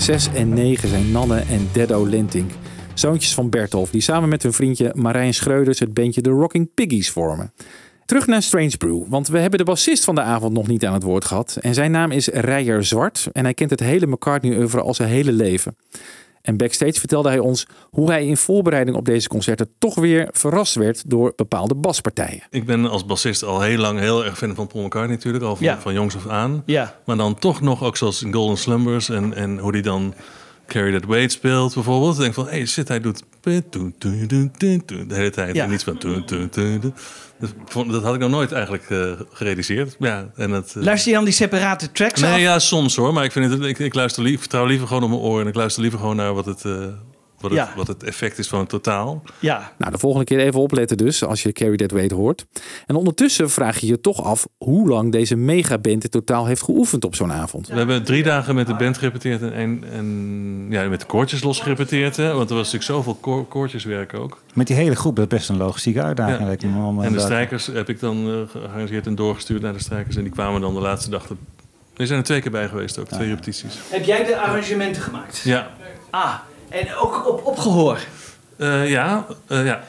6 0.10 0.30
en 0.34 0.53
9 0.53 0.89
zijn 0.89 1.12
Nanne 1.12 1.39
en 1.39 1.70
Deddo 1.74 2.07
Lentink. 2.07 2.51
Zoontjes 2.93 3.34
van 3.34 3.49
Bertolf, 3.49 3.89
die 3.89 4.01
samen 4.01 4.30
met 4.30 4.43
hun 4.43 4.53
vriendje 4.53 4.91
Marijn 4.95 5.34
Schreuders 5.34 5.80
het 5.80 5.93
bandje 5.93 6.22
The 6.22 6.30
Rocking 6.30 6.74
Piggies 6.74 7.10
vormen. 7.10 7.53
Terug 8.05 8.28
naar 8.28 8.41
Strange 8.41 8.78
Brew, 8.78 9.03
want 9.07 9.28
we 9.28 9.39
hebben 9.39 9.60
de 9.60 9.66
bassist 9.66 10.03
van 10.03 10.16
de 10.16 10.22
avond 10.22 10.53
nog 10.53 10.68
niet 10.68 10.86
aan 10.86 10.93
het 10.93 11.03
woord 11.03 11.26
gehad. 11.26 11.57
En 11.62 11.74
zijn 11.74 11.91
naam 11.91 12.12
is 12.12 12.28
Rijer 12.28 12.84
Zwart 12.84 13.30
en 13.32 13.43
hij 13.43 13.53
kent 13.53 13.70
het 13.70 13.80
hele 13.80 14.07
McCartney-oeuvre 14.07 14.82
al 14.82 14.93
zijn 14.93 15.10
hele 15.10 15.32
leven. 15.32 15.76
En 16.42 16.58
backstage 16.58 17.00
vertelde 17.00 17.30
hij 17.30 17.40
ons 17.40 17.66
hoe 17.90 18.10
hij 18.10 18.26
in 18.26 18.38
voorbereiding 18.38 18.98
op 18.98 19.06
deze 19.06 19.28
concerten 19.28 19.70
toch 19.80 19.96
weer 19.96 20.28
verrast 20.32 20.76
werd 20.76 21.10
door 21.10 21.34
bepaalde 21.36 21.76
baspartijen. 21.76 22.44
Ik 22.50 22.66
ben 22.66 22.86
als 22.86 23.06
bassist 23.06 23.44
al 23.44 23.62
heel 23.62 23.78
lang 23.78 24.00
heel 24.00 24.26
erg 24.26 24.38
fan 24.38 24.56
van 24.56 24.68
Paul 24.68 24.84
McCartney 24.84 25.16
natuurlijk, 25.16 25.44
al 25.44 25.56
van, 25.56 25.66
Ja. 25.66 25.80
van 25.80 25.94
jongs 25.94 26.16
af 26.16 26.28
aan. 26.28 26.64
Ja. 26.66 26.96
Maar 27.06 27.18
dan 27.18 27.36
toch 27.40 27.62
nog, 27.62 27.84
ook 27.84 27.98
zoals 27.98 28.24
in 28.24 28.34
Golden 28.34 28.58
Slumbers 28.58 29.10
en, 29.10 29.34
en 29.34 29.58
hoe 29.60 29.72
die 29.72 29.82
dan 29.82 30.14
Carry 30.70 30.92
That 31.00 31.06
Weight 31.06 31.32
speelt 31.32 31.74
bijvoorbeeld. 31.74 32.16
Ik 32.16 32.22
denk 32.22 32.34
van, 32.34 32.46
hé 32.46 32.52
hey, 32.52 32.66
shit, 32.66 32.88
hij 32.88 33.00
doet 33.00 33.24
de 33.42 33.64
hele 35.08 35.30
tijd 35.30 35.56
Ja. 35.56 35.64
en 35.64 35.70
niets 35.70 35.84
van... 35.84 35.98
Dat 37.92 38.04
had 38.04 38.14
ik 38.14 38.20
nog 38.20 38.30
nooit 38.30 38.52
eigenlijk 38.52 38.90
eh, 38.90 39.12
gerealiseerd. 39.32 39.96
Ja, 40.00 40.30
en 40.36 40.52
het, 40.52 40.74
eh, 40.76 40.84
Luister 40.84 41.10
je 41.10 41.16
dan 41.16 41.26
die 41.26 41.34
separate 41.34 41.92
tracks 41.92 42.22
Nee, 42.22 42.32
af? 42.34 42.40
ja, 42.40 42.60
soms 42.60 42.96
hoor. 42.96 43.14
Maar 43.14 43.24
ik, 43.24 43.32
vind 43.32 43.52
het, 43.52 43.62
ik, 43.64 43.80
ik 43.80 43.94
luister 43.94 44.24
lief, 44.24 44.40
vertrouw 44.40 44.66
liever 44.66 44.88
gewoon 44.88 45.04
op 45.04 45.10
mijn 45.10 45.22
oren. 45.22 45.42
En 45.42 45.48
ik 45.48 45.56
luister 45.56 45.82
liever 45.82 46.00
gewoon 46.00 46.16
naar 46.16 46.34
wat 46.34 46.46
het, 46.46 46.66
eh, 46.66 46.72
wat, 47.42 47.52
het, 47.52 47.60
Ja. 47.60 47.74
wat 47.76 47.88
het 47.88 48.04
effect 48.04 48.38
is 48.38 48.48
van 48.48 48.60
het 48.60 48.70
totaal. 48.70 49.22
Ja. 49.40 49.72
Nou, 49.78 49.92
de 49.92 49.98
volgende 49.98 50.26
keer 50.26 50.40
even 50.40 50.60
opletten 50.60 50.98
dus, 50.98 51.24
als 51.24 51.44
je 51.44 51.52
Carry 51.52 51.76
That 51.76 51.92
Weight 51.92 52.12
hoort. 52.12 52.46
En 52.86 52.96
ondertussen 52.96 53.50
vraag 53.50 53.80
je 53.80 53.88
je 53.88 54.02
toch 54.02 54.24
af 54.24 54.48
hoe 54.58 54.88
lang 54.90 55.12
deze 55.12 55.36
megaband 55.36 56.04
in 56.04 56.10
totaal 56.10 56.46
heeft 56.46 56.64
geoefend 56.64 57.06
op 57.06 57.16
zo'n 57.16 57.32
avond. 57.32 57.68
We 57.68 57.74
hebben 57.78 58.04
drie 58.04 58.24
dagen 58.24 58.56
met 58.56 58.68
de 58.68 58.76
band 58.76 58.98
gerepeteerd 58.98 59.42
en, 59.42 59.54
en, 59.54 59.84
en 59.92 60.66
ja, 60.70 60.84
met 60.90 61.00
de 61.00 61.06
koortjes 61.06 61.44
los 61.44 61.60
gerepeteerd. 61.60 62.16
Hè, 62.16 62.34
want 62.34 62.50
er 62.50 62.56
was 62.56 62.72
natuurlijk 62.72 62.92
zoveel 62.92 63.16
koor, 63.16 63.46
koortjeswerk 63.48 64.14
ook. 64.14 64.42
Met 64.54 64.68
die 64.68 64.76
hele 64.76 64.96
groep, 64.96 65.16
dat 65.16 65.32
is 65.32 65.38
best 65.38 65.50
een 65.50 65.58
logistieke 65.58 66.02
uitdaging. 66.02 66.62
Ja. 66.62 66.86
om 66.86 67.02
En 67.04 67.14
de 67.14 67.20
strijkers 67.20 67.66
heb 67.68 67.90
ik 67.90 68.00
dan 68.00 68.28
eh, 68.32 68.50
gearrangeerd 68.52 69.06
en 69.08 69.16
doorgestuurd 69.16 69.62
naar 69.62 69.74
de 69.74 69.80
strijkers. 69.82 70.16
En 70.16 70.24
die 70.24 70.32
kwamen 70.32 70.62
dan 70.62 70.74
de 70.74 70.80
laatste 70.80 71.10
dag. 71.10 71.28
Er 71.98 72.08
zijn 72.08 72.20
er 72.20 72.26
twee 72.26 72.42
keer 72.42 72.52
bij 72.52 72.68
geweest 72.68 73.00
ook, 73.00 73.08
twee 73.08 73.28
repetities. 73.28 73.76
Heb 73.90 74.04
jij 74.06 74.24
de 74.26 74.40
arrangementen 74.40 75.02
gemaakt? 75.02 75.42
Ja, 75.44 75.72
Ah, 76.10 76.34
en 76.70 76.96
ook 76.96 77.28
op, 77.28 77.46
op 77.46 77.58
gehoor? 77.58 78.00
Eh, 78.58 78.90
ja, 78.90 79.26
eh, 79.48 79.66
ja, 79.66 79.84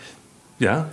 ja. 0.56 0.88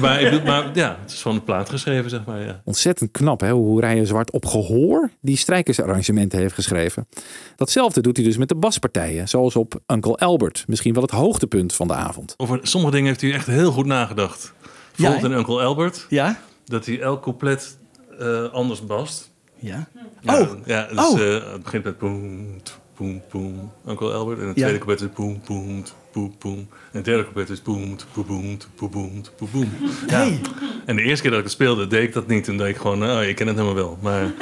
Maar, 0.00 0.20
ik 0.20 0.30
bedoel, 0.30 0.46
maar 0.46 0.70
ja, 0.74 0.96
het 1.02 1.12
is 1.12 1.20
van 1.20 1.34
de 1.34 1.40
plaat 1.40 1.68
geschreven, 1.70 2.10
zeg 2.10 2.24
maar. 2.24 2.40
Ja. 2.40 2.60
Ontzettend 2.64 3.10
knap 3.10 3.40
hè, 3.40 3.50
hoe 3.50 3.80
Rijen 3.80 4.06
Zwart 4.06 4.30
op 4.30 4.46
gehoor 4.46 5.10
die 5.20 5.36
strijkersarrangementen 5.36 6.38
heeft 6.38 6.54
geschreven. 6.54 7.08
Datzelfde 7.56 8.00
doet 8.00 8.16
hij 8.16 8.26
dus 8.26 8.36
met 8.36 8.48
de 8.48 8.54
baspartijen, 8.54 9.28
zoals 9.28 9.56
op 9.56 9.80
Uncle 9.86 10.16
Albert. 10.16 10.64
Misschien 10.66 10.92
wel 10.94 11.02
het 11.02 11.10
hoogtepunt 11.10 11.74
van 11.74 11.86
de 11.88 11.94
avond. 11.94 12.34
Over 12.36 12.58
sommige 12.62 12.92
dingen 12.92 13.08
heeft 13.08 13.20
hij 13.20 13.32
echt 13.32 13.46
heel 13.46 13.72
goed 13.72 13.86
nagedacht. 13.86 14.52
Bijvoorbeeld 14.96 15.32
in 15.32 15.38
Uncle 15.38 15.62
Albert. 15.62 16.06
Ja. 16.08 16.38
Dat 16.64 16.86
hij 16.86 17.00
elk 17.00 17.22
couplet 17.22 17.76
eh, 18.18 18.52
anders 18.52 18.86
bast. 18.86 19.30
Ja. 19.58 19.86
Ja, 20.20 20.40
Oh. 20.40 20.50
Ja, 20.66 20.86
dus, 20.86 20.98
Oh. 20.98 21.20
eh, 21.20 21.52
het 21.52 21.62
begint 21.62 21.84
met 21.84 21.98
boem, 21.98 22.46
t, 22.94 22.98
boem, 22.98 23.22
boem, 23.30 23.70
Uncle 23.88 24.12
Albert. 24.12 24.40
En 24.40 24.46
het 24.46 24.56
Ja. 24.56 24.62
tweede 24.62 24.84
couplet 24.84 25.00
is 25.10 25.16
boem, 25.16 25.40
t, 25.82 25.94
boem, 26.12 26.34
boem. 26.38 26.58
En 26.58 26.66
het 26.90 27.04
derde 27.04 27.22
couplet 27.22 27.48
is 27.50 27.62
boem, 27.62 27.96
boem, 28.14 28.58
t, 28.58 28.68
boem, 28.76 29.22
boem. 29.52 29.72
Ja. 30.06 30.16
Hey. 30.16 30.40
En 30.86 30.96
de 30.96 31.02
eerste 31.02 31.20
keer 31.22 31.30
dat 31.30 31.38
ik 31.40 31.44
het 31.46 31.54
speelde, 31.54 31.86
deed 31.86 32.02
ik 32.02 32.12
dat 32.12 32.26
niet. 32.26 32.48
En 32.48 32.56
deed 32.56 32.68
ik 32.68 32.76
gewoon, 32.76 33.02
oh, 33.04 33.22
ik 33.22 33.36
ken 33.36 33.46
het 33.46 33.56
helemaal 33.56 33.76
wel. 33.84 33.98
Maar 34.02 34.32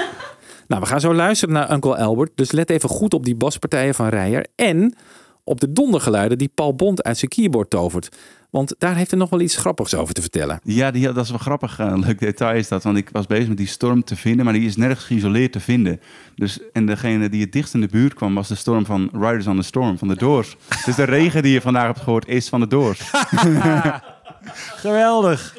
Nou, 0.68 0.80
we 0.84 0.86
gaan 0.90 1.00
zo 1.00 1.14
luisteren 1.14 1.54
naar 1.54 1.72
Uncle 1.72 1.96
Albert. 1.96 2.30
Dus 2.34 2.50
let 2.52 2.70
even 2.70 2.88
goed 2.88 3.14
op 3.14 3.24
die 3.24 3.34
baspartijen 3.34 3.94
van 3.94 4.08
Rijer. 4.08 4.46
En 4.56 4.94
op 5.44 5.60
de 5.60 5.72
dondergeluiden 5.72 6.38
die 6.38 6.50
Paul 6.54 6.74
Bond 6.74 7.02
uit 7.02 7.18
zijn 7.18 7.30
keyboard 7.30 7.70
tovert. 7.70 8.16
Want 8.50 8.74
daar 8.78 8.96
heeft 8.96 9.10
hij 9.10 9.20
nog 9.20 9.30
wel 9.30 9.40
iets 9.40 9.56
grappigs 9.56 9.94
over 9.94 10.14
te 10.14 10.20
vertellen. 10.20 10.60
Ja, 10.64 10.90
die, 10.90 11.12
dat 11.12 11.24
is 11.24 11.30
wel 11.30 11.38
grappig. 11.38 11.78
eh, 11.78 11.86
Een 11.86 12.00
leuk 12.00 12.18
detail 12.18 12.56
is 12.56 12.68
dat. 12.68 12.82
Want 12.82 12.96
ik 12.96 13.08
was 13.12 13.26
bezig 13.26 13.48
met 13.48 13.56
die 13.56 13.66
storm 13.66 14.04
te 14.04 14.16
vinden, 14.16 14.44
maar 14.44 14.54
die 14.54 14.66
is 14.66 14.76
nergens 14.76 15.04
geïsoleerd 15.06 15.52
te 15.52 15.60
vinden. 15.60 16.00
Dus, 16.34 16.58
en 16.72 16.86
degene 16.86 17.28
die 17.28 17.40
het 17.40 17.52
dichtst 17.52 17.74
in 17.74 17.80
de 17.80 17.86
buurt 17.86 18.14
kwam, 18.14 18.34
was 18.34 18.48
de 18.48 18.54
storm 18.54 18.84
van 18.86 19.08
Riders 19.12 19.46
on 19.46 19.56
the 19.56 19.62
Storm, 19.62 19.98
van 19.98 20.08
de 20.08 20.16
Doors. 20.16 20.56
dus 20.84 20.94
de 20.96 21.04
regen 21.04 21.42
die 21.42 21.52
je 21.52 21.60
vandaag 21.60 21.86
hebt 21.86 22.00
gehoord, 22.00 22.28
is 22.28 22.48
van 22.48 22.60
de 22.60 22.66
Doors. 22.66 23.00
Geweldig. 24.84 25.56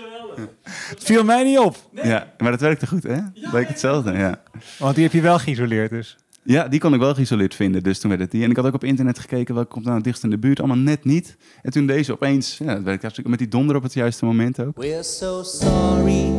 Het 0.66 1.04
viel 1.04 1.24
mij 1.24 1.44
niet 1.44 1.60
op. 1.60 1.76
Ja, 2.04 2.34
maar 2.38 2.52
dat 2.52 2.62
werkte 2.62 2.88
goed, 2.88 3.04
hè? 3.04 3.18
Leek 3.34 3.68
hetzelfde, 3.68 4.12
ja. 4.12 4.42
Want 4.80 4.96
die 4.96 5.04
heb 5.04 5.14
je 5.14 5.22
wel 5.22 5.40
geïsoleerd 5.40 5.90
dus. 5.90 6.18
Ja, 6.46 6.68
die 6.68 6.80
kon 6.80 6.94
ik 6.94 7.00
wel 7.00 7.14
geïsoleerd 7.14 7.56
vinden, 7.56 7.84
dus 7.84 8.00
toen 8.00 8.10
werd 8.10 8.22
het 8.22 8.32
die. 8.32 8.44
En 8.44 8.50
ik 8.50 8.56
had 8.56 8.66
ook 8.66 8.74
op 8.74 8.84
internet 8.84 9.20
gekeken, 9.20 9.56
welke 9.56 9.70
komt 9.70 9.84
nou 9.84 9.96
het 9.96 10.06
dichtst 10.06 10.24
in 10.24 10.30
de 10.30 10.38
buurt. 10.38 10.60
Allemaal 10.60 10.78
net 10.78 11.04
niet. 11.04 11.38
En 11.62 11.72
toen 11.72 11.86
deze 11.86 12.12
opeens, 12.12 12.58
ja, 12.58 12.66
dat 12.66 12.84
werkte 12.84 13.02
hartstikke 13.02 13.30
met 13.30 13.40
die 13.40 13.48
donder 13.48 13.76
op 13.76 13.84
het 13.84 13.94
juiste 13.94 14.26
moment 14.26 14.60
ook. 14.60 14.78
We're 14.78 15.04
so 15.04 15.44
sorry, 15.44 16.32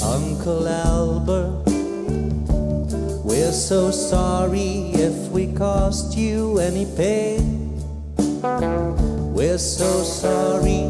Uncle 0.00 0.68
Albert. 0.84 1.70
We're 3.24 3.52
so 3.52 3.90
sorry 3.90 4.90
if 4.92 5.30
we 5.32 5.52
caused 5.52 6.14
you 6.18 6.60
any 6.60 6.86
pain. 6.96 7.70
We're 9.34 9.58
so 9.58 10.02
sorry, 10.02 10.84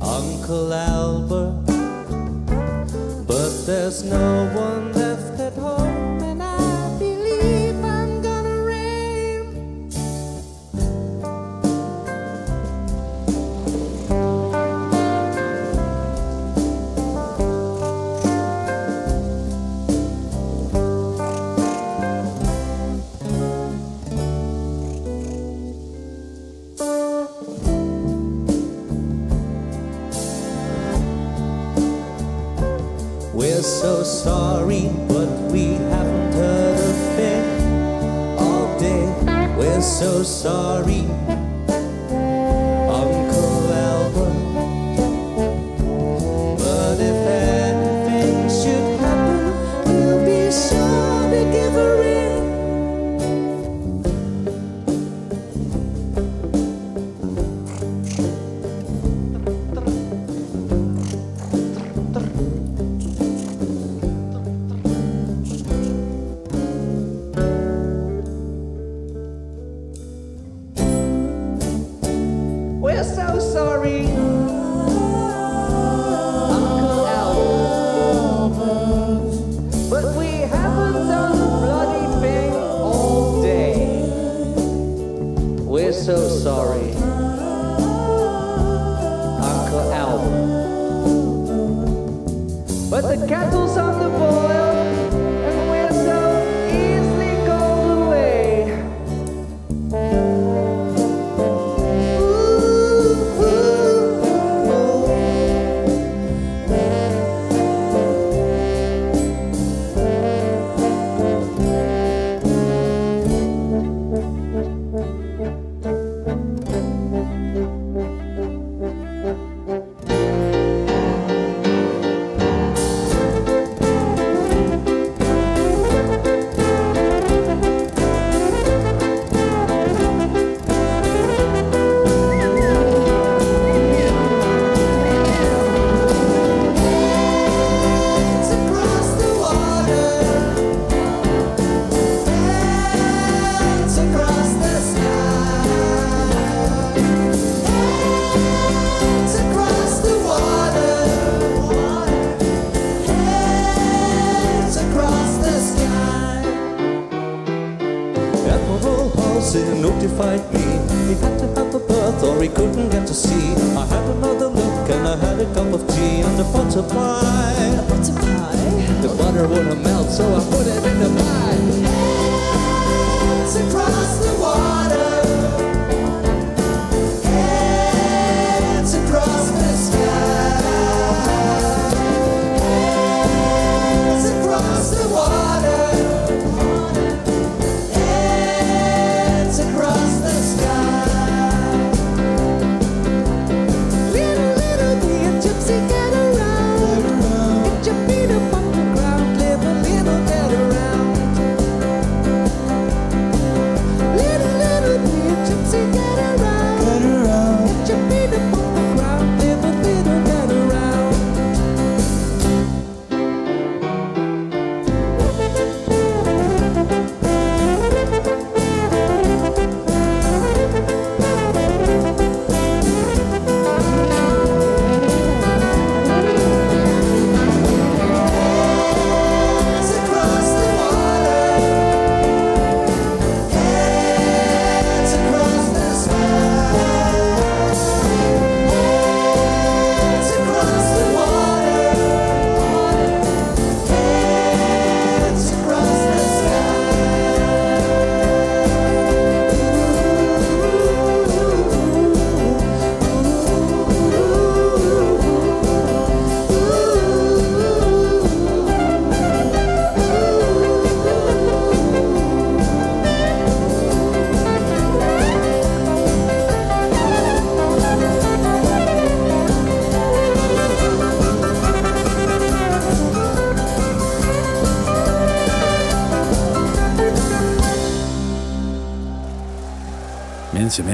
Uncle 0.00 0.74
Albert. 0.74 1.64
But 3.26 3.64
there's 3.64 4.02
no 4.02 4.48
one 4.54 4.92
left 4.92 5.11
so 33.82 34.04
sorry, 34.04 34.88
but 35.08 35.28
we 35.50 35.72
haven't 35.90 36.32
heard 36.34 36.78
a 36.78 36.92
thing 37.16 38.38
all 38.38 38.78
day. 38.78 39.04
We're 39.58 39.80
so 39.82 40.22
sorry, 40.22 41.02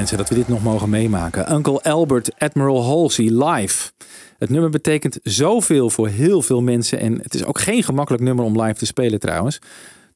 Mensen, 0.09 0.27
dat 0.27 0.37
we 0.37 0.43
dit 0.45 0.55
nog 0.55 0.71
mogen 0.71 0.89
meemaken. 0.89 1.53
Uncle 1.53 1.81
Albert 1.83 2.31
Admiral 2.37 2.83
Halsey 2.83 3.25
live. 3.25 3.91
Het 4.37 4.49
nummer 4.49 4.69
betekent 4.69 5.19
zoveel 5.23 5.89
voor 5.89 6.07
heel 6.07 6.41
veel 6.41 6.61
mensen. 6.61 6.99
En 6.99 7.19
het 7.21 7.33
is 7.33 7.43
ook 7.43 7.59
geen 7.59 7.83
gemakkelijk 7.83 8.23
nummer 8.23 8.45
om 8.45 8.61
live 8.61 8.79
te 8.79 8.85
spelen 8.85 9.19
trouwens. 9.19 9.59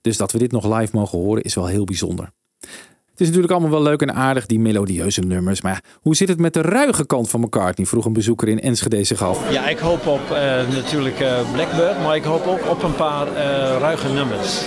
Dus 0.02 0.18
dat 0.18 0.32
we 0.32 0.38
dit 0.38 0.52
nog 0.52 0.78
live 0.78 0.96
mogen 0.96 1.20
horen 1.20 1.44
is 1.44 1.56
wel 1.56 1.68
heel 1.68 1.84
bijzonder. 1.84 2.30
Het 2.60 3.22
is 3.22 3.28
natuurlijk 3.28 3.52
allemaal 3.52 3.72
wel 3.72 3.82
leuk 3.82 4.02
en 4.02 4.14
aardig, 4.14 4.46
die 4.46 4.60
melodieuze 4.60 5.22
nummers. 5.22 5.62
Maar 5.62 5.72
ja, 5.72 5.80
hoe 6.02 6.16
zit 6.16 6.28
het 6.28 6.40
met 6.40 6.54
de 6.54 6.62
ruige 6.62 7.06
kant 7.06 7.30
van 7.30 7.40
McCartney? 7.40 7.88
Vroeg 7.88 8.06
een 8.06 8.14
bezoeker 8.14 8.48
in 8.48 8.62
Enschede 8.62 9.04
zich 9.04 9.24
af. 9.24 9.52
Ja, 9.52 9.68
ik 9.68 9.78
hoop 9.78 10.08
op 10.08 10.32
eh, 10.32 10.68
natuurlijk 10.70 11.20
eh, 11.20 11.52
Blackbird, 11.52 12.02
maar 12.04 12.16
ik 12.16 12.24
hoop 12.24 12.48
ook 12.48 12.70
op 12.70 12.84
een 12.84 12.96
paar 12.96 13.28
eh, 13.28 13.34
ruige 13.80 14.08
nummers. 14.14 14.62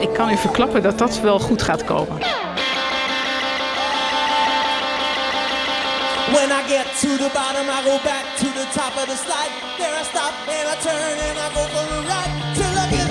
Ik 0.00 0.12
kan 0.12 0.30
u 0.30 0.36
verklappen 0.36 0.82
dat 0.82 0.98
dat 0.98 1.20
wel 1.20 1.38
goed 1.38 1.62
gaat 1.62 1.84
komen. 1.84 2.16
Get 6.84 6.96
to 6.96 7.08
the 7.18 7.28
bottom, 7.34 7.68
I 7.68 7.84
go 7.84 7.98
back 8.04 8.24
to 8.38 8.46
the 8.46 8.64
top 8.72 8.96
of 8.96 9.06
the 9.06 9.16
slide. 9.16 9.52
There 9.78 9.94
I 9.94 10.02
stop 10.02 10.32
and 10.48 10.68
I 10.68 10.76
turn 10.80 11.18
and 11.28 11.38
I 11.38 11.48
go 11.54 11.62
for 11.74 11.84
a 11.96 12.00
ride 12.08 12.54
till 12.56 12.78
I 12.78 12.90
get 12.90 13.09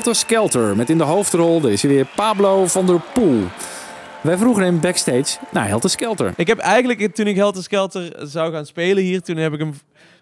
Helter 0.00 0.20
Skelter 0.20 0.76
met 0.76 0.90
in 0.90 0.98
de 0.98 1.04
hoofdrol, 1.04 1.60
daar 1.60 1.70
is 1.70 1.82
hij 1.82 1.90
weer, 1.90 2.06
Pablo 2.16 2.66
van 2.66 2.86
der 2.86 3.00
Poel. 3.12 3.42
Wij 4.20 4.36
vroegen 4.36 4.62
hem 4.62 4.80
backstage 4.80 5.38
naar 5.52 5.66
Helter 5.66 5.90
Skelter. 5.90 6.32
Ik 6.36 6.46
heb 6.46 6.58
eigenlijk, 6.58 7.14
toen 7.14 7.26
ik 7.26 7.36
Helter 7.36 7.62
Skelter 7.62 8.28
zou 8.28 8.52
gaan 8.52 8.66
spelen 8.66 9.02
hier, 9.02 9.22
toen 9.22 9.36
heb 9.36 9.52
ik 9.52 9.58
hem, 9.58 9.74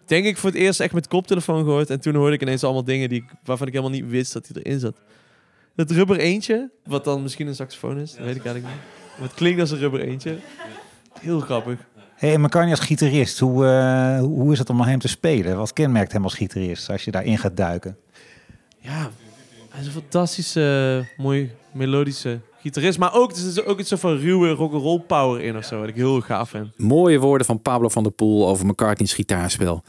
denk 0.05 0.25
ik, 0.25 0.37
voor 0.37 0.51
het 0.51 0.59
eerst 0.59 0.81
echt 0.81 0.93
met 0.93 1.09
koptelefoon 1.09 1.65
gehoord. 1.65 1.91
En 1.91 2.01
toen 2.01 2.15
hoorde 2.15 2.35
ik 2.35 2.43
ineens 2.43 2.65
allemaal 2.65 2.85
dingen 2.85 3.09
die, 3.09 3.25
waarvan 3.45 3.67
ik 3.67 3.73
helemaal 3.73 3.95
niet 3.95 4.11
wist 4.11 4.33
dat 4.33 4.49
hij 4.53 4.63
erin 4.63 4.81
zat. 4.81 5.01
Het 5.77 5.91
rubber 5.91 6.19
eentje, 6.19 6.71
wat 6.85 7.05
dan 7.05 7.23
misschien 7.23 7.47
een 7.47 7.55
saxofoon 7.55 7.99
is, 7.99 8.11
dat 8.15 8.25
weet 8.25 8.37
ik 8.37 8.45
eigenlijk 8.45 8.75
niet. 8.75 8.85
Maar 9.19 9.29
het 9.29 9.37
klinkt 9.37 9.61
als 9.61 9.71
een 9.71 9.79
rubber 9.79 10.01
eentje. 10.01 10.37
Heel 11.21 11.41
grappig. 11.41 11.79
Hey, 12.15 12.39
McCartney 12.39 12.77
als 12.77 12.87
gitarist, 12.87 13.39
hoe, 13.39 13.67
eh, 13.67 14.21
hoe 14.21 14.53
is 14.53 14.59
het 14.59 14.71
om 14.71 14.81
hem 14.81 14.99
te 14.99 15.09
spelen? 15.09 15.57
Wat 15.57 15.73
kenmerkt 15.73 16.13
hem 16.13 16.25
als 16.25 16.35
gitarist 16.35 16.91
als 16.91 17.05
je 17.05 17.11
daarin 17.11 17.39
gaat 17.39 17.57
duiken? 17.57 17.97
Ja, 18.79 19.11
hij 19.79 19.87
is 19.87 19.95
een 19.95 20.01
fantastische, 20.03 21.07
mooi 21.17 21.51
melodische 21.73 22.41
gitarist. 22.61 22.99
Maar 22.99 23.15
ook, 23.15 23.31
er 23.31 23.37
zit 23.37 23.65
ook 23.65 23.79
iets 23.79 23.93
van 23.97 24.17
ruwe 24.17 24.51
rock'n'roll 24.51 25.01
power 25.01 25.41
in 25.41 25.57
of 25.57 25.65
zo, 25.65 25.79
wat 25.81 25.89
ik 25.89 25.95
heel 25.95 26.21
gaaf 26.21 26.51
vind. 26.51 26.69
Mooie 26.77 27.19
woorden 27.19 27.47
van 27.47 27.63
Pablo 27.63 27.89
van 27.89 28.03
der 28.03 28.13
Poel 28.13 28.49
over 28.49 28.67
McCartney's 28.67 29.13
gitaarspel. 29.13 29.83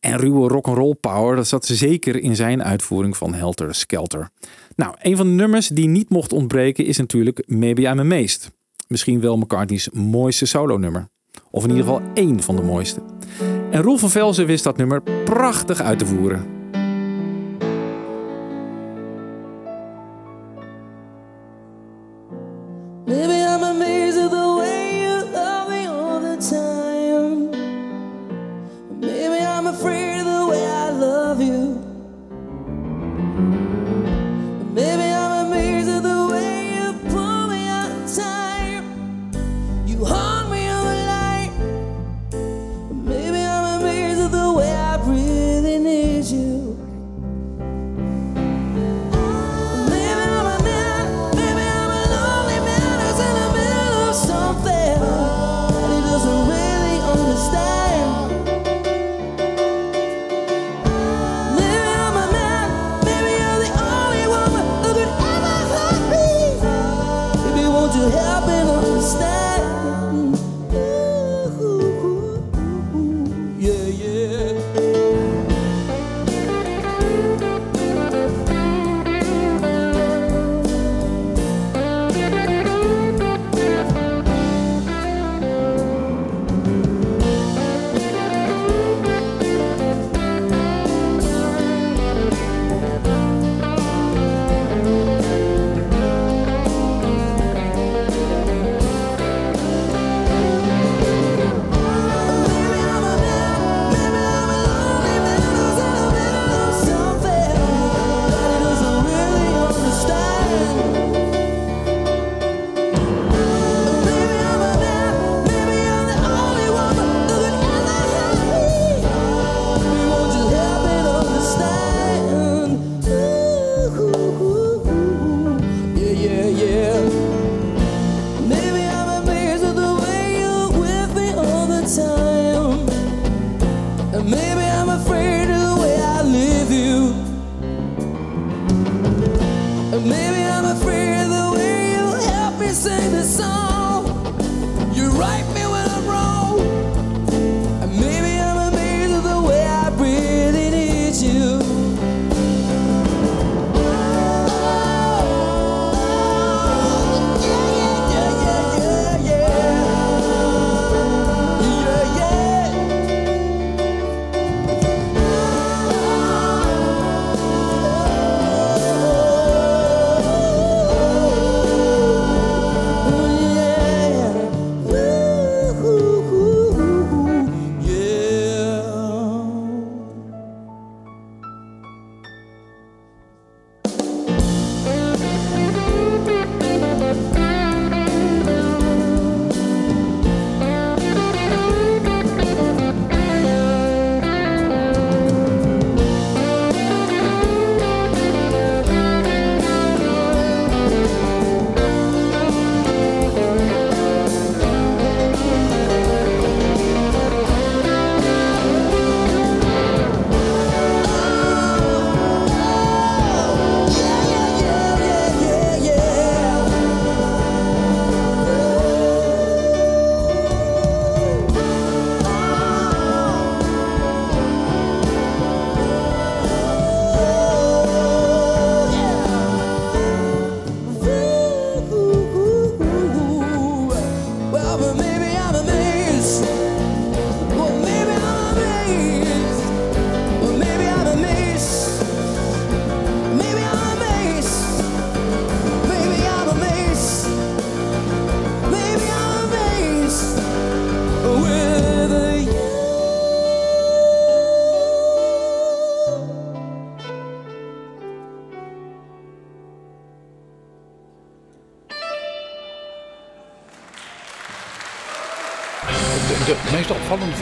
En 0.00 0.16
ruwe 0.16 0.48
rock'n'roll 0.48 0.94
power, 0.94 1.36
dat 1.36 1.48
zat 1.48 1.66
zeker 1.66 2.16
in 2.16 2.36
zijn 2.36 2.62
uitvoering 2.62 3.16
van 3.16 3.34
Helter 3.34 3.74
Skelter. 3.74 4.30
Nou, 4.76 4.94
een 4.98 5.16
van 5.16 5.26
de 5.26 5.32
nummers 5.32 5.68
die 5.68 5.88
niet 5.88 6.10
mocht 6.10 6.32
ontbreken 6.32 6.84
is 6.84 6.96
natuurlijk 6.96 7.42
Maybe 7.46 7.82
I'm 7.82 8.00
Amazed. 8.00 8.50
misschien 8.88 9.20
wel 9.20 9.36
McCartney's 9.36 9.88
mooiste 9.92 10.46
solonummer. 10.46 11.08
Of 11.50 11.64
in 11.64 11.70
ieder 11.70 11.84
geval 11.84 12.02
één 12.14 12.42
van 12.42 12.56
de 12.56 12.62
mooiste. 12.62 13.00
En 13.70 13.82
Roel 13.82 13.96
van 13.96 14.10
Velzen 14.10 14.46
wist 14.46 14.64
dat 14.64 14.76
nummer 14.76 15.02
prachtig 15.24 15.80
uit 15.80 15.98
te 15.98 16.06
voeren. 16.06 16.59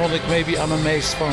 Vond 0.09 0.21
ik 0.23 0.29
maybe 0.29 0.51
I'm 0.63 0.73
amazed 0.73 1.15
van 1.15 1.31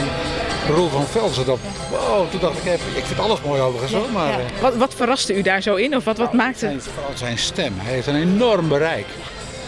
Roel 0.75 0.89
van 0.89 1.05
Velzen. 1.05 1.45
Dat, 1.45 1.57
wow, 1.91 2.29
toen 2.29 2.39
dacht 2.39 2.57
ik 2.57 2.65
even, 2.65 2.85
ik 2.95 3.03
vind 3.05 3.19
alles 3.19 3.41
mooi 3.45 3.61
overigens 3.61 3.93
hoor, 3.93 4.11
maar 4.13 4.27
Ja. 4.31 4.37
eh, 4.37 4.61
Wat, 4.61 4.75
wat 4.75 4.93
verraste 4.95 5.33
u 5.33 5.41
daar 5.41 5.61
zo 5.61 5.75
in? 5.75 5.95
Of 5.95 6.03
wat, 6.03 6.17
wat 6.17 6.33
maakte... 6.33 6.59
zijn- 6.59 6.81
vooral 6.81 7.11
zijn 7.17 7.37
stem. 7.37 7.73
Hij 7.77 7.93
heeft 7.93 8.07
een 8.07 8.15
enorm 8.21 8.67
bereik. 8.67 9.05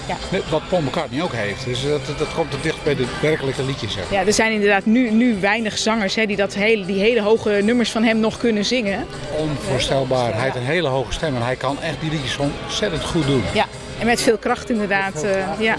Ja. 0.08 0.40
Wat 0.50 0.62
Paul 0.70 0.82
McCartney 0.82 1.22
ook 1.24 1.34
heeft. 1.34 1.66
Dus 1.66 1.84
dat, 1.84 2.18
dat 2.18 2.28
komt 2.36 2.54
er 2.54 2.62
dicht 2.62 2.84
bij 2.84 2.96
de 2.96 3.06
werkelijke 3.22 3.64
liedjes. 3.64 3.94
Zeg. 3.94 4.04
Ja, 4.12 4.26
er 4.26 4.34
zijn 4.34 4.52
inderdaad 4.52 4.86
nu, 4.86 5.10
nu 5.12 5.38
weinig 5.40 5.78
zangers 5.78 6.16
hè, 6.16 6.26
die 6.26 6.36
dat 6.36 6.54
hele, 6.54 6.86
die 6.86 7.00
hele 7.00 7.22
hoge 7.22 7.50
nummers 7.64 7.92
van 7.92 8.04
hem 8.04 8.20
nog 8.20 8.38
kunnen 8.38 8.66
zingen. 8.66 9.06
Onvoorstelbaar. 9.38 10.34
Hij 10.34 10.44
heeft 10.44 10.56
een 10.56 10.62
hele 10.66 10.88
hoge 10.88 11.14
stem 11.14 11.36
en 11.36 11.42
hij 11.44 11.56
kan 11.56 11.82
echt 11.82 11.96
die 12.02 12.10
liedjes 12.12 12.38
ontzettend 12.38 13.04
goed 13.04 13.26
doen. 13.26 13.44
Ja, 13.54 13.66
en 14.00 14.06
met 14.06 14.22
veel 14.22 14.38
kracht 14.38 14.70
inderdaad. 14.70 15.24
eh. 15.24 15.32
Ja. 15.60 15.76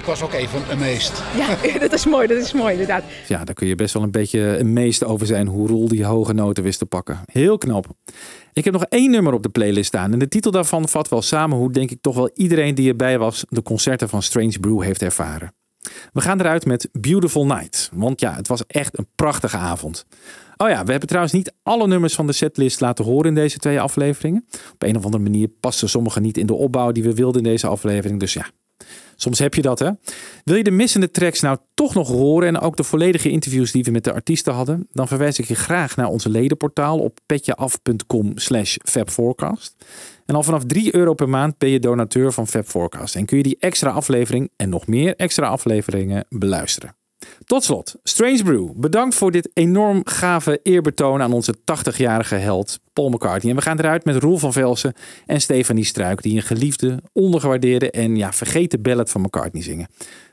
Ik 0.00 0.06
was 0.06 0.22
ook 0.22 0.32
even 0.32 0.62
amazed. 0.70 1.22
Ja, 1.36 1.56
dat 1.86 1.92
is 1.92 2.06
mooi, 2.06 2.26
dat 2.26 2.36
is 2.36 2.52
mooi 2.52 2.72
inderdaad. 2.72 3.02
Ja, 3.28 3.44
daar 3.44 3.54
kun 3.54 3.66
je 3.66 3.74
best 3.74 3.94
wel 3.94 4.02
een 4.02 4.10
beetje 4.10 4.40
een 4.40 4.72
meest 4.72 5.04
over 5.04 5.26
zijn 5.26 5.46
hoe 5.46 5.68
Roel 5.68 5.88
die 5.88 6.04
hoge 6.04 6.32
noten 6.32 6.62
wist 6.62 6.78
te 6.78 6.86
pakken. 6.86 7.20
Heel 7.32 7.58
knap. 7.58 7.86
Ik 8.52 8.64
heb 8.64 8.72
nog 8.72 8.84
één 8.84 9.10
nummer 9.10 9.32
op 9.32 9.42
de 9.42 9.48
playlist 9.48 9.86
staan. 9.86 10.12
En 10.12 10.18
de 10.18 10.28
titel 10.28 10.50
daarvan 10.50 10.88
vat 10.88 11.08
wel 11.08 11.22
samen 11.22 11.56
hoe, 11.56 11.72
denk 11.72 11.90
ik, 11.90 11.98
toch 12.00 12.14
wel 12.14 12.30
iedereen 12.34 12.74
die 12.74 12.88
erbij 12.88 13.18
was 13.18 13.44
de 13.48 13.62
concerten 13.62 14.08
van 14.08 14.22
Strange 14.22 14.58
Brew 14.60 14.82
heeft 14.82 15.02
ervaren. 15.02 15.52
We 16.12 16.20
gaan 16.20 16.40
eruit 16.40 16.64
met 16.64 16.88
Beautiful 16.92 17.46
Night. 17.46 17.90
Want 17.94 18.20
ja, 18.20 18.34
het 18.34 18.48
was 18.48 18.66
echt 18.66 18.98
een 18.98 19.06
prachtige 19.14 19.56
avond. 19.56 20.06
Oh 20.56 20.68
ja, 20.68 20.84
we 20.84 20.90
hebben 20.90 21.08
trouwens 21.08 21.34
niet 21.34 21.52
alle 21.62 21.86
nummers 21.86 22.14
van 22.14 22.26
de 22.26 22.32
setlist 22.32 22.80
laten 22.80 23.04
horen 23.04 23.28
in 23.28 23.34
deze 23.34 23.58
twee 23.58 23.80
afleveringen. 23.80 24.46
Op 24.72 24.82
een 24.82 24.96
of 24.96 25.04
andere 25.04 25.22
manier 25.22 25.48
pasten 25.60 25.88
sommige 25.88 26.20
niet 26.20 26.38
in 26.38 26.46
de 26.46 26.54
opbouw 26.54 26.92
die 26.92 27.02
we 27.02 27.14
wilden 27.14 27.42
in 27.42 27.50
deze 27.50 27.66
aflevering. 27.66 28.20
Dus 28.20 28.32
ja, 28.32 28.46
Soms 29.16 29.38
heb 29.38 29.54
je 29.54 29.62
dat, 29.62 29.78
hè? 29.78 29.90
Wil 30.44 30.56
je 30.56 30.64
de 30.64 30.70
missende 30.70 31.10
tracks 31.10 31.40
nou 31.40 31.58
toch 31.74 31.94
nog 31.94 32.08
horen 32.08 32.48
en 32.48 32.60
ook 32.60 32.76
de 32.76 32.82
volledige 32.82 33.30
interviews 33.30 33.72
die 33.72 33.84
we 33.84 33.90
met 33.90 34.04
de 34.04 34.12
artiesten 34.12 34.52
hadden? 34.52 34.86
Dan 34.92 35.08
verwijs 35.08 35.38
ik 35.38 35.44
je 35.44 35.54
graag 35.54 35.96
naar 35.96 36.08
onze 36.08 36.28
ledenportaal 36.28 36.98
op 36.98 37.18
petjeaf.com 37.26 38.38
slash 38.38 38.76
fabforecast. 38.84 39.74
En 40.26 40.34
al 40.34 40.42
vanaf 40.42 40.64
3 40.64 40.94
euro 40.94 41.14
per 41.14 41.28
maand 41.28 41.58
ben 41.58 41.68
je 41.68 41.80
donateur 41.80 42.32
van 42.32 42.46
Fabforecast 42.46 43.16
en 43.16 43.24
kun 43.24 43.36
je 43.36 43.42
die 43.42 43.56
extra 43.58 43.90
aflevering 43.90 44.50
en 44.56 44.68
nog 44.68 44.86
meer 44.86 45.16
extra 45.16 45.46
afleveringen 45.46 46.26
beluisteren. 46.28 46.99
Tot 47.44 47.64
slot, 47.64 47.94
Strange 48.02 48.42
Brew. 48.42 48.70
Bedankt 48.76 49.14
voor 49.14 49.30
dit 49.30 49.50
enorm 49.54 50.00
gave 50.04 50.60
eerbetoon 50.62 51.22
aan 51.22 51.32
onze 51.32 51.54
80-jarige 51.56 52.34
held 52.34 52.78
Paul 52.92 53.08
McCartney. 53.08 53.50
En 53.50 53.58
we 53.58 53.64
gaan 53.64 53.78
eruit 53.78 54.04
met 54.04 54.16
Roel 54.16 54.36
van 54.38 54.52
Velsen 54.52 54.94
en 55.26 55.40
Stefanie 55.40 55.84
Struik, 55.84 56.22
die 56.22 56.36
een 56.36 56.42
geliefde, 56.42 57.02
ondergewaardeerde 57.12 57.90
en 57.90 58.16
ja, 58.16 58.32
vergeten 58.32 58.82
ballad 58.82 59.10
van 59.10 59.20
McCartney 59.20 59.62
zingen. 59.62 59.88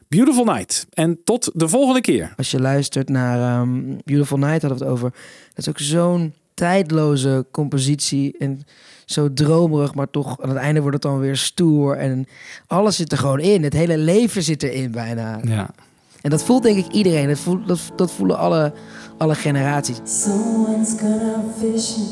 Beautiful 0.07 0.43
Night. 0.43 0.87
En 0.93 1.23
tot 1.23 1.51
de 1.53 1.67
volgende 1.67 2.01
keer. 2.01 2.33
Als 2.37 2.51
je 2.51 2.59
luistert 2.59 3.09
naar 3.09 3.61
ehm, 3.61 3.97
Beautiful 4.03 4.37
Night, 4.37 4.61
hadden 4.61 4.79
we 4.79 4.85
het 4.85 4.93
over. 4.93 5.09
Dat 5.53 5.57
is 5.57 5.69
ook 5.69 5.79
zo'n 5.79 6.33
tijdloze 6.53 7.45
compositie. 7.51 8.35
En 8.37 8.61
zo 9.05 9.33
dromerig, 9.33 9.93
maar 9.93 10.09
toch 10.09 10.41
aan 10.41 10.49
het 10.49 10.57
einde 10.57 10.79
wordt 10.79 10.95
het 10.95 11.11
dan 11.11 11.19
weer 11.19 11.37
stoer. 11.37 11.95
En 11.95 12.27
alles 12.67 12.95
zit 12.95 13.11
er 13.11 13.17
gewoon 13.17 13.39
in. 13.39 13.63
Het 13.63 13.73
hele 13.73 13.97
leven 13.97 14.43
zit 14.43 14.63
erin 14.63 14.91
bijna. 14.91 15.39
Ja. 15.43 15.69
En 16.27 16.33
dat 16.33 16.43
voelt 16.43 16.63
denk 16.63 16.77
ik 16.77 16.87
iedereen. 16.87 17.27
Dat, 17.27 17.39
voelt, 17.39 17.67
dat, 17.67 17.79
dat 17.95 18.11
voelen 18.11 18.37
alle, 18.37 18.73
alle 19.17 19.35
generaties. 19.35 19.97
Someone's 20.03 21.01
out 21.01 21.55
fishing. 21.59 22.07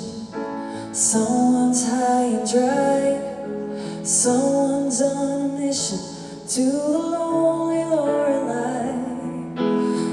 Someone's 0.92 1.84
high 1.84 2.40
and 2.40 2.52
dry. 2.52 3.18
Someone's 4.04 5.02
on 5.02 5.42
a 5.42 5.60
mission 5.60 6.00
to 6.48 6.62
the 6.92 7.10
lonely 7.12 7.84
Lorelei. 7.84 8.94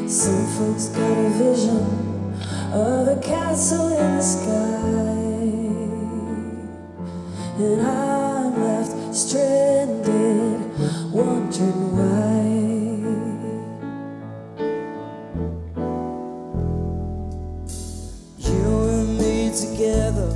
Some 0.09 0.47
folks 0.47 0.89
got 0.89 1.17
a 1.17 1.31
vision 1.39 1.87
of 2.73 3.09
a 3.09 3.17
castle 3.21 3.89
in 3.99 4.17
the 4.17 4.23
sky. 4.23 5.13
And 7.59 7.81
I'm 7.87 8.63
left 8.65 9.15
stranded, 9.15 10.61
wondering 11.13 11.97
why. 11.97 12.52
Together, 19.53 20.35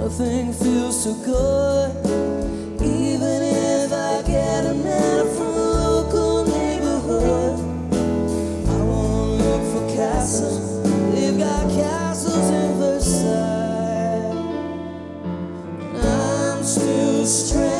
nothing 0.00 0.52
feels 0.54 1.04
so 1.04 1.12
good. 1.22 1.90
Even 2.80 3.42
if 3.42 3.92
I 3.92 4.22
get 4.26 4.64
a 4.64 4.72
man 4.72 5.26
from 5.36 5.52
the 5.54 5.68
local 5.74 6.46
neighborhood, 6.46 7.58
I 8.68 8.82
won't 8.82 9.42
look 9.42 9.62
for 9.72 9.86
castles. 9.94 10.82
They've 11.12 11.38
got 11.38 11.70
castles 11.70 12.48
in 12.48 12.78
Versailles. 12.78 14.32
I'm 16.02 16.64
still 16.64 17.26
stranded, 17.26 17.79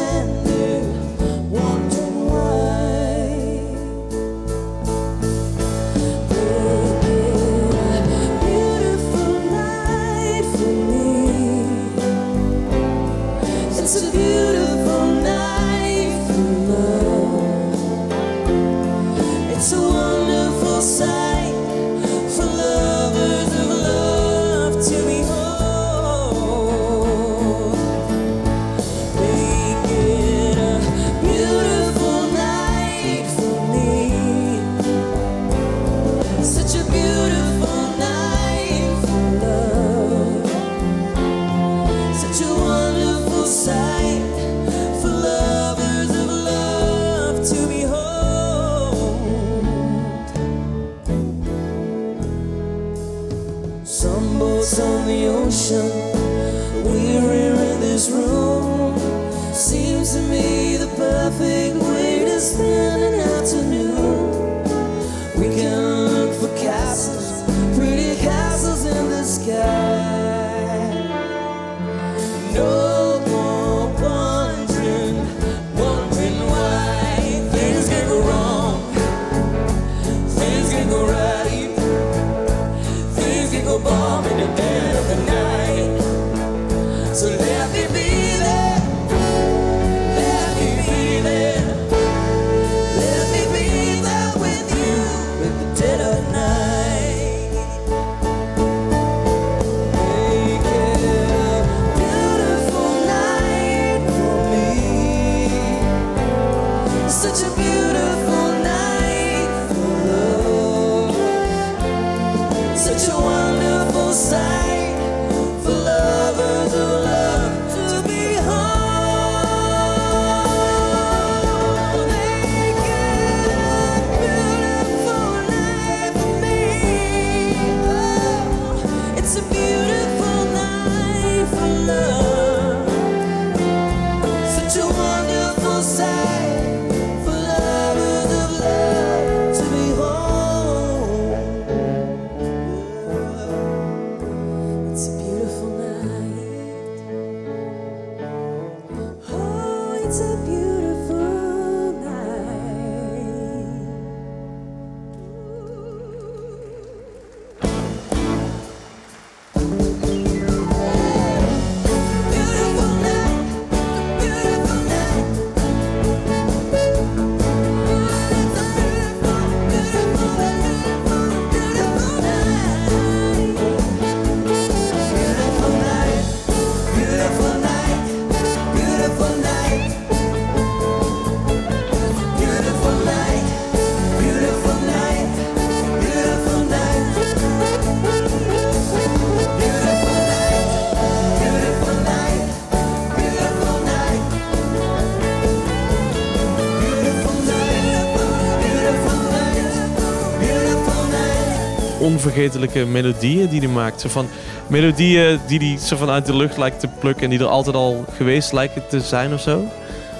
onvergetelijke 202.24 202.84
melodieën 202.84 203.48
die 203.48 203.60
hij 203.60 203.68
maakt. 203.68 204.00
Zo 204.00 204.08
van 204.08 204.28
melodieën 204.66 205.40
die 205.46 205.58
hij 205.58 205.78
zo 205.78 205.96
van 205.96 206.10
uit 206.10 206.26
de 206.26 206.36
lucht 206.36 206.56
lijkt 206.56 206.80
te 206.80 206.88
plukken 206.98 207.24
en 207.24 207.30
die 207.30 207.38
er 207.38 207.46
altijd 207.46 207.76
al 207.76 208.04
geweest 208.16 208.52
lijken 208.52 208.82
te 208.88 209.00
zijn 209.00 209.32
of 209.32 209.40
zo. 209.40 209.64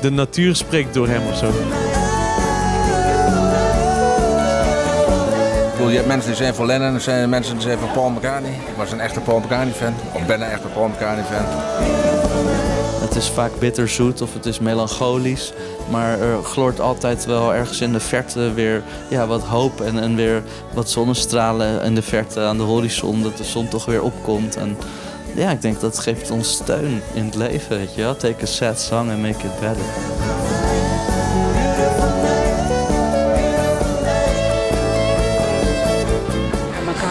De 0.00 0.10
natuur 0.10 0.56
spreekt 0.56 0.94
door 0.94 1.08
hem 1.08 1.22
of 1.26 1.36
zo. 1.36 1.50
Je 5.90 5.96
hebt 5.96 6.08
mensen 6.08 6.28
die 6.28 6.36
zijn 6.36 6.54
voor 6.54 6.66
Lennon, 6.66 6.94
er 6.94 7.00
zijn 7.00 7.28
mensen 7.28 7.54
die 7.54 7.62
zijn 7.62 7.78
voor 7.78 7.88
Paul 7.88 8.10
McCartney. 8.10 8.50
Ik 8.50 8.76
was 8.76 8.92
een 8.92 9.00
echte 9.00 9.20
Paul 9.20 9.38
McCartney 9.38 9.74
fan, 9.74 9.94
of 10.12 10.26
ben 10.26 10.40
een 10.40 10.50
echte 10.50 10.66
Paul 10.68 10.88
McCartney 10.88 11.24
fan. 11.24 11.44
Het 13.00 13.16
is 13.16 13.28
vaak 13.28 13.50
bitterzoet 13.58 14.22
of 14.22 14.34
het 14.34 14.46
is 14.46 14.58
melancholisch. 14.58 15.52
Maar 15.90 16.20
er 16.20 16.42
gloort 16.42 16.80
altijd 16.80 17.24
wel 17.24 17.54
ergens 17.54 17.80
in 17.80 17.92
de 17.92 18.00
verte 18.00 18.52
weer 18.52 18.82
ja, 19.08 19.26
wat 19.26 19.42
hoop 19.42 19.80
en, 19.80 19.98
en 19.98 20.16
weer 20.16 20.42
wat 20.72 20.90
zonnestralen 20.90 21.82
in 21.82 21.94
de 21.94 22.02
verte 22.02 22.40
aan 22.40 22.56
de 22.56 22.62
horizon. 22.62 23.22
Dat 23.22 23.36
de 23.36 23.44
zon 23.44 23.68
toch 23.68 23.84
weer 23.84 24.02
opkomt. 24.02 24.56
En 24.56 24.76
ja, 25.34 25.50
ik 25.50 25.62
denk 25.62 25.80
dat 25.80 25.98
geeft 25.98 26.30
ons 26.30 26.52
steun 26.52 27.02
in 27.12 27.24
het 27.24 27.34
leven, 27.34 27.76
weet 27.76 27.94
je. 27.94 28.14
Take 28.18 28.42
a 28.42 28.46
sad 28.46 28.80
song 28.80 29.10
and 29.10 29.22
make 29.22 29.46
it 29.46 29.60
better. 29.60 29.84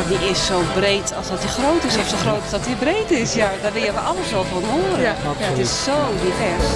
McCartney 0.09 0.29
is 0.29 0.45
zo 0.45 0.61
breed 0.73 1.13
als 1.17 1.29
dat 1.29 1.39
hij 1.39 1.49
groot 1.49 1.83
is, 1.83 1.97
of 1.97 2.07
zo 2.07 2.15
groot 2.17 2.41
als 2.41 2.51
dat 2.51 2.65
hij 2.65 2.75
breed 2.75 3.11
is. 3.11 3.33
Ja, 3.33 3.49
daar 3.61 3.73
wil 3.73 3.81
je 3.81 3.91
wel 3.91 4.01
alles 4.01 4.31
wel 4.31 4.43
van 4.43 4.63
horen. 4.63 5.01
Ja, 5.01 5.15
Ja, 5.39 5.45
het 5.47 5.57
is 5.57 5.83
zo 5.83 5.91
divers. 6.23 6.67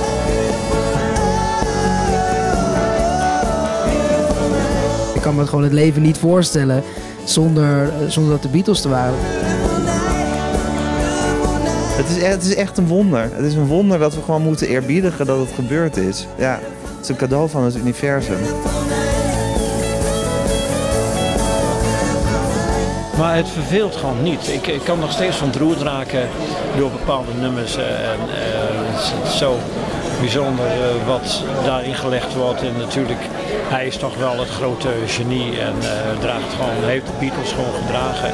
Ik 5.15 5.21
kan 5.21 5.35
me 5.35 5.47
gewoon 5.47 5.63
het 5.63 5.73
leven 5.73 6.01
niet 6.01 6.17
voorstellen 6.17 6.83
zonder, 7.23 7.83
eh, 7.83 8.07
zonder 8.07 8.31
dat 8.31 8.41
de 8.41 8.47
Beatles 8.47 8.83
er 8.83 8.89
waren. 8.89 9.19
Het 11.95 12.09
is, 12.09 12.23
echt, 12.23 12.33
het 12.33 12.43
is 12.43 12.55
echt 12.55 12.77
een 12.77 12.87
wonder. 12.87 13.29
Het 13.33 13.45
is 13.45 13.53
een 13.53 13.67
wonder 13.67 13.99
dat 13.99 14.15
we 14.15 14.21
gewoon 14.21 14.41
moeten 14.41 14.67
eerbiedigen 14.67 15.25
dat 15.25 15.39
het 15.39 15.51
gebeurd 15.55 15.97
is. 15.97 16.27
Ja, 16.37 16.59
het 16.61 17.01
is 17.01 17.09
een 17.09 17.15
cadeau 17.15 17.49
van 17.49 17.63
het 17.63 17.75
universum. 17.75 18.37
Maar 23.17 23.35
het 23.35 23.49
verveelt 23.49 23.95
gewoon 23.95 24.23
niet. 24.23 24.47
Ik, 24.47 24.67
ik 24.67 24.81
kan 24.83 24.99
nog 24.99 25.11
steeds 25.11 25.41
ontroerd 25.41 25.81
raken 25.81 26.27
door 26.77 26.91
bepaalde 26.91 27.33
nummers. 27.39 27.75
eh, 27.77 27.85
En, 28.11 28.19
eh, 28.19 28.93
het 28.93 29.27
is 29.27 29.37
zo 29.37 29.57
bijzonder 30.19 30.65
eh, 30.65 31.07
wat 31.07 31.43
daarin 31.65 31.95
gelegd 31.95 32.33
wordt. 32.35 32.61
En 32.61 32.77
natuurlijk, 32.77 33.19
hij 33.69 33.87
is 33.87 33.97
toch 33.97 34.17
wel 34.17 34.39
het 34.39 34.49
grote 34.49 34.89
genie 35.07 35.59
en 35.59 35.73
eh, 35.81 36.19
draagt 36.19 36.53
gewoon, 36.53 36.89
heeft 36.89 37.05
de 37.05 37.11
Beatles 37.19 37.51
gewoon 37.51 37.73
gedragen. 37.85 38.31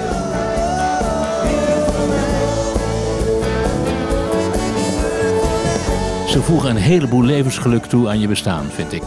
Ze 6.27 6.41
voegen 6.41 6.69
een 6.69 6.75
heleboel 6.75 7.23
levensgeluk 7.23 7.85
toe 7.85 8.07
aan 8.07 8.19
je 8.19 8.27
bestaan, 8.27 8.65
vind 8.73 8.93
ik. 8.93 9.03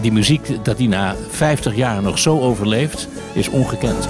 Die 0.00 0.12
muziek, 0.12 0.64
dat 0.64 0.76
die 0.76 0.88
na 0.88 1.14
50 1.30 1.74
jaar 1.74 2.02
nog 2.02 2.18
zo 2.18 2.40
overleeft, 2.40 3.08
is 3.32 3.48
ongekend. 3.48 4.08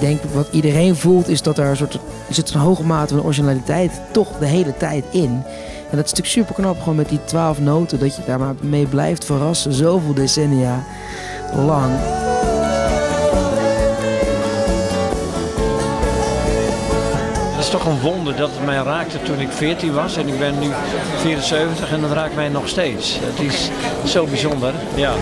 Ik 0.00 0.06
denk 0.06 0.22
wat 0.34 0.48
iedereen 0.50 0.96
voelt 0.96 1.28
is 1.28 1.42
dat 1.42 1.58
er 1.58 1.66
een 1.66 1.76
soort, 1.76 1.94
er 1.94 2.34
zit 2.34 2.54
een 2.54 2.60
hoge 2.60 2.82
mate 2.82 3.14
van 3.14 3.24
originaliteit 3.24 4.00
toch 4.12 4.38
de 4.38 4.46
hele 4.46 4.76
tijd 4.76 5.04
in. 5.10 5.42
En 5.90 5.96
dat 5.96 6.04
is 6.04 6.10
natuurlijk 6.10 6.28
super 6.28 6.54
knap, 6.54 6.78
gewoon 6.78 6.96
met 6.96 7.08
die 7.08 7.24
twaalf 7.24 7.60
noten, 7.60 7.98
dat 7.98 8.16
je 8.16 8.22
daar 8.26 8.38
maar 8.38 8.54
mee 8.60 8.86
blijft 8.86 9.24
verrassen, 9.24 9.72
zoveel 9.72 10.14
decennia 10.14 10.84
lang. 11.54 11.92
Het 17.54 17.64
is 17.64 17.70
toch 17.70 17.86
een 17.86 18.00
wonder 18.00 18.36
dat 18.36 18.50
het 18.50 18.64
mij 18.64 18.76
raakte 18.76 19.22
toen 19.22 19.40
ik 19.40 19.50
14 19.50 19.92
was 19.92 20.16
en 20.16 20.28
ik 20.28 20.38
ben 20.38 20.58
nu 20.58 20.68
74 21.16 21.92
en 21.92 22.00
dat 22.00 22.12
raakt 22.12 22.34
mij 22.34 22.48
nog 22.48 22.68
steeds. 22.68 23.18
Het 23.20 23.40
is 23.40 23.70
zo 24.04 24.26
bijzonder, 24.26 24.74
ja. 24.94 25.12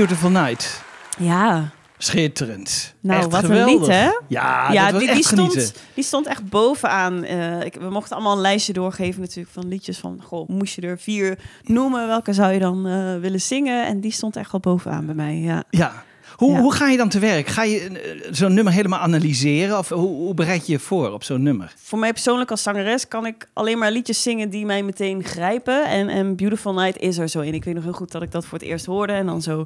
Beautiful 0.00 0.30
Night. 0.30 0.82
Ja. 1.18 1.70
Schitterend. 1.98 2.94
Nou, 3.00 3.20
Echt 3.20 3.30
wat 3.30 3.44
geweldig. 3.44 3.72
een 3.72 3.78
lied, 3.80 3.88
hè? 3.88 4.10
Ja, 4.28 4.84
dat 4.84 4.92
was 4.92 5.00
die, 5.00 5.08
echt 5.08 5.16
die, 5.16 5.26
stond, 5.26 5.74
die 5.94 6.04
stond 6.04 6.26
echt 6.26 6.48
bovenaan. 6.48 7.24
Ik, 7.64 7.74
we 7.74 7.90
mochten 7.90 8.16
allemaal 8.16 8.34
een 8.34 8.40
lijstje 8.40 8.72
doorgeven 8.72 9.20
natuurlijk 9.20 9.54
van 9.54 9.68
liedjes 9.68 9.98
van... 9.98 10.20
Goh, 10.22 10.48
moest 10.48 10.74
je 10.74 10.82
er 10.82 10.98
vier 10.98 11.38
noemen, 11.62 12.06
welke 12.06 12.32
zou 12.32 12.52
je 12.52 12.58
dan 12.58 12.86
eh, 12.86 13.16
willen 13.16 13.40
zingen? 13.40 13.86
En 13.86 14.00
die 14.00 14.12
stond 14.12 14.36
echt 14.36 14.52
wel 14.52 14.60
bovenaan 14.60 15.06
bij 15.06 15.14
mij, 15.14 15.36
ja. 15.36 15.64
Ja. 15.70 16.04
Hoe, 16.40 16.52
Ja. 16.52 16.60
hoe 16.60 16.72
ga 16.72 16.88
je 16.88 16.96
dan 16.96 17.08
te 17.08 17.18
werk? 17.18 17.46
Ga 17.46 17.62
je 17.62 17.80
eh, 17.80 18.28
zo'n 18.32 18.54
nummer 18.54 18.72
helemaal 18.72 18.98
analyseren? 18.98 19.78
Of 19.78 19.88
hoe, 19.88 19.98
hoe 20.08 20.34
bereid 20.34 20.66
je 20.66 20.72
je 20.72 20.78
voor 20.78 21.12
op 21.12 21.24
zo'n 21.24 21.42
nummer? 21.42 21.74
Voor 21.76 21.98
mij 21.98 22.12
persoonlijk 22.12 22.50
als 22.50 22.62
zangeres 22.62 23.08
kan 23.08 23.26
ik 23.26 23.48
alleen 23.52 23.78
maar 23.78 23.90
liedjes 23.92 24.22
zingen 24.22 24.50
die 24.50 24.66
mij 24.66 24.82
meteen 24.82 25.24
grijpen. 25.24 25.84
En, 25.86 26.08
en 26.08 26.36
Beautiful 26.36 26.72
Night 26.74 27.00
is 27.00 27.18
er 27.18 27.28
zo 27.28 27.40
in. 27.40 27.54
Ik 27.54 27.64
weet 27.64 27.74
nog 27.74 27.84
heel 27.84 27.92
goed 27.92 28.12
dat 28.12 28.22
ik 28.22 28.32
dat 28.32 28.44
voor 28.44 28.58
het 28.58 28.66
eerst 28.66 28.86
hoorde. 28.86 29.12
En 29.12 29.26
dan 29.26 29.42
zo 29.42 29.64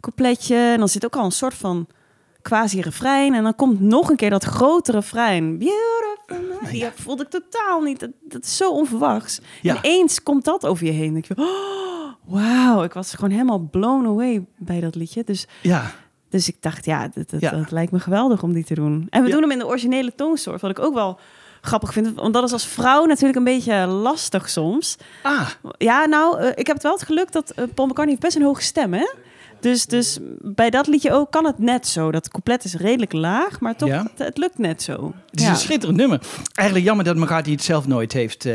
coupletje. 0.00 0.56
En 0.56 0.78
dan 0.78 0.88
zit 0.88 1.04
ook 1.04 1.16
al 1.16 1.24
een 1.24 1.30
soort 1.32 1.54
van 1.54 1.86
quasi-refrein. 2.42 3.34
En 3.34 3.42
dan 3.42 3.54
komt 3.54 3.80
nog 3.80 4.10
een 4.10 4.16
keer 4.16 4.30
dat 4.30 4.44
grote 4.44 4.92
refrein. 4.92 5.58
Beautiful 5.58 6.48
Night. 6.60 6.70
Die 6.70 6.84
voelde 6.94 7.22
ik 7.22 7.28
totaal 7.30 7.80
niet. 7.82 8.00
Dat, 8.00 8.10
dat 8.28 8.44
is 8.44 8.56
zo 8.56 8.70
onverwachts. 8.70 9.40
Ja. 9.62 9.74
En 9.74 9.80
eens 9.82 10.22
komt 10.22 10.44
dat 10.44 10.66
over 10.66 10.86
je 10.86 10.92
heen. 10.92 11.16
Ik 11.16 11.26
oh, 11.36 12.12
wauw. 12.24 12.82
Ik 12.82 12.92
was 12.92 13.14
gewoon 13.14 13.30
helemaal 13.30 13.68
blown 13.70 14.06
away 14.06 14.44
bij 14.58 14.80
dat 14.80 14.94
liedje. 14.94 15.24
Dus 15.24 15.46
Ja. 15.62 15.90
Dus 16.34 16.48
ik 16.48 16.56
dacht, 16.60 16.84
ja, 16.84 17.08
dat, 17.14 17.30
dat, 17.30 17.40
Ja. 17.40 17.50
dat 17.50 17.70
lijkt 17.70 17.92
me 17.92 18.00
geweldig 18.00 18.42
om 18.42 18.52
die 18.52 18.64
te 18.64 18.74
doen. 18.74 19.06
En 19.10 19.22
we 19.24 19.30
doen 19.30 19.40
hem 19.42 19.50
in 19.50 19.58
de 19.58 19.66
originele 19.66 20.14
toonsoort, 20.14 20.60
wat 20.60 20.70
ik 20.70 20.78
ook 20.78 20.94
wel 20.94 21.18
grappig 21.60 21.92
vind. 21.92 22.14
Want 22.14 22.34
dat 22.34 22.44
is 22.44 22.52
als 22.52 22.66
vrouw 22.66 23.04
natuurlijk 23.04 23.38
een 23.38 23.44
beetje 23.44 23.86
lastig 23.86 24.48
soms. 24.48 24.96
Ah. 25.22 25.48
Ja, 25.78 26.04
nou, 26.06 26.38
eh, 26.40 26.48
ik 26.54 26.66
heb 26.66 26.74
het 26.76 26.82
wel 26.82 26.92
het 26.92 27.02
geluk 27.02 27.32
dat 27.32 27.50
eh, 27.50 27.64
Paul 27.74 27.86
McCartney 27.88 28.08
heeft 28.08 28.20
best 28.20 28.36
een 28.36 28.42
hoge 28.42 28.62
stem, 28.62 28.92
hè? 28.92 29.12
Dus, 29.60 29.86
dus 29.86 30.18
bij 30.40 30.70
dat 30.70 30.86
liedje 30.86 31.12
ook 31.12 31.30
kan 31.30 31.44
het 31.46 31.58
net 31.58 31.86
zo. 31.86 32.10
Dat 32.10 32.28
couplet 32.28 32.64
is 32.64 32.74
redelijk 32.74 33.12
laag, 33.12 33.60
maar 33.60 33.76
toch, 33.76 33.88
Ja. 33.88 34.02
het, 34.02 34.26
het 34.26 34.38
lukt 34.38 34.58
net 34.58 34.82
zo. 34.82 35.12
Het 35.30 35.40
is 35.40 35.46
Ja. 35.46 35.50
een 35.50 35.56
schitterend 35.56 35.98
nummer. 35.98 36.20
Eigenlijk 36.54 36.86
jammer 36.88 37.04
dat 37.04 37.16
McCartney 37.16 37.54
het 37.54 37.64
zelf 37.64 37.86
nooit 37.86 38.12
heeft 38.12 38.44
eh, 38.46 38.54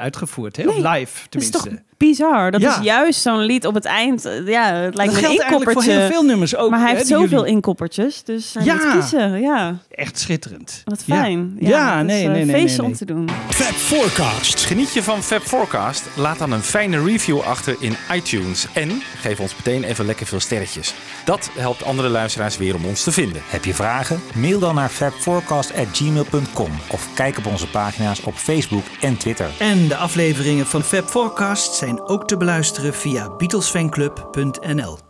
uitgevoerd. 0.00 0.56
Hè? 0.56 0.68
Of 0.68 0.76
live, 0.76 1.00
is 1.02 1.26
tenminste. 1.28 1.58
toch 1.68 1.78
bizar? 1.96 2.50
Dat 2.50 2.60
Ja. 2.60 2.78
is 2.78 2.84
juist 2.84 3.20
zo'n 3.20 3.38
lied 3.40 3.66
op 3.66 3.74
het 3.74 3.84
eind. 3.84 4.24
eh, 4.24 4.46
Ja, 4.46 4.74
het 4.74 4.94
lijkt 4.94 5.12
Dat 5.12 5.22
me 5.22 5.28
een 5.66 5.72
voor 5.72 5.82
heel 5.82 6.06
veel 6.06 6.22
nummers 6.22 6.56
ook, 6.56 6.70
Maar 6.70 6.78
hij 6.80 6.88
hè, 6.90 6.94
heeft 6.96 7.08
zoveel 7.08 7.28
jullie- 7.38 7.46
inkoppertjes, 7.52 8.22
dus 8.24 8.54
hij 8.54 8.64
Ja. 8.64 8.74
moet 8.74 8.90
kiezen. 8.92 9.40
Ja. 9.40 9.76
Echt 9.90 10.18
schitterend. 10.18 10.82
Wat 10.84 11.02
fijn. 11.04 11.56
Ja, 11.60 11.68
Ja, 11.68 12.02
nee, 12.02 12.04
dus, 12.04 12.14
nee, 12.32 12.40
eh, 12.40 12.46
nee, 12.46 12.54
feestje 12.60 12.68
nee, 12.76 12.80
om 12.80 12.86
nee. 12.86 12.96
te 12.96 13.04
doen. 13.04 13.28
Fab 13.48 13.74
Forecast. 13.74 14.64
Geniet 14.64 14.92
je 14.92 15.02
van 15.02 15.22
Fab 15.22 15.42
Forecast? 15.42 16.04
Laat 16.14 16.38
dan 16.38 16.52
een 16.52 16.62
fijne 16.62 17.04
review 17.04 17.40
achter 17.40 17.76
in 17.78 17.96
iTunes. 18.14 18.66
En 18.72 19.02
geef 19.20 19.40
ons 19.40 19.54
meteen 19.56 19.84
even 19.84 20.06
lekker 20.06 20.26
veel 20.26 20.40
sterretjes. 20.40 20.94
Dat 21.24 21.50
helpt 21.56 21.84
andere 21.84 22.08
luisteraars 22.08 22.56
weer 22.56 22.74
om 22.74 22.84
ons 22.84 23.02
te 23.02 23.12
vinden. 23.12 23.42
Heb 23.46 23.64
je 23.64 23.74
vragen? 23.74 24.20
Mail 24.34 24.58
dan 24.58 24.74
naar 24.74 24.88
fabforecast.gmail.com 24.88 26.70
of 26.90 27.08
kijk 27.14 27.38
op 27.38 27.46
onze 27.46 27.66
pagina's 27.68 28.20
op 28.24 28.34
Facebook 28.34 28.84
en 29.00 29.16
Twitter. 29.16 29.50
En 29.58 29.88
de 29.88 29.96
afleveringen 29.96 30.66
van 30.66 30.82
Fab 30.82 31.08
Forecast 31.08 31.74
zijn 31.86 32.08
ook 32.08 32.26
te 32.26 32.36
beluisteren 32.36 32.94
via 32.94 33.36
beatlesfanclub.nl. 33.36 35.05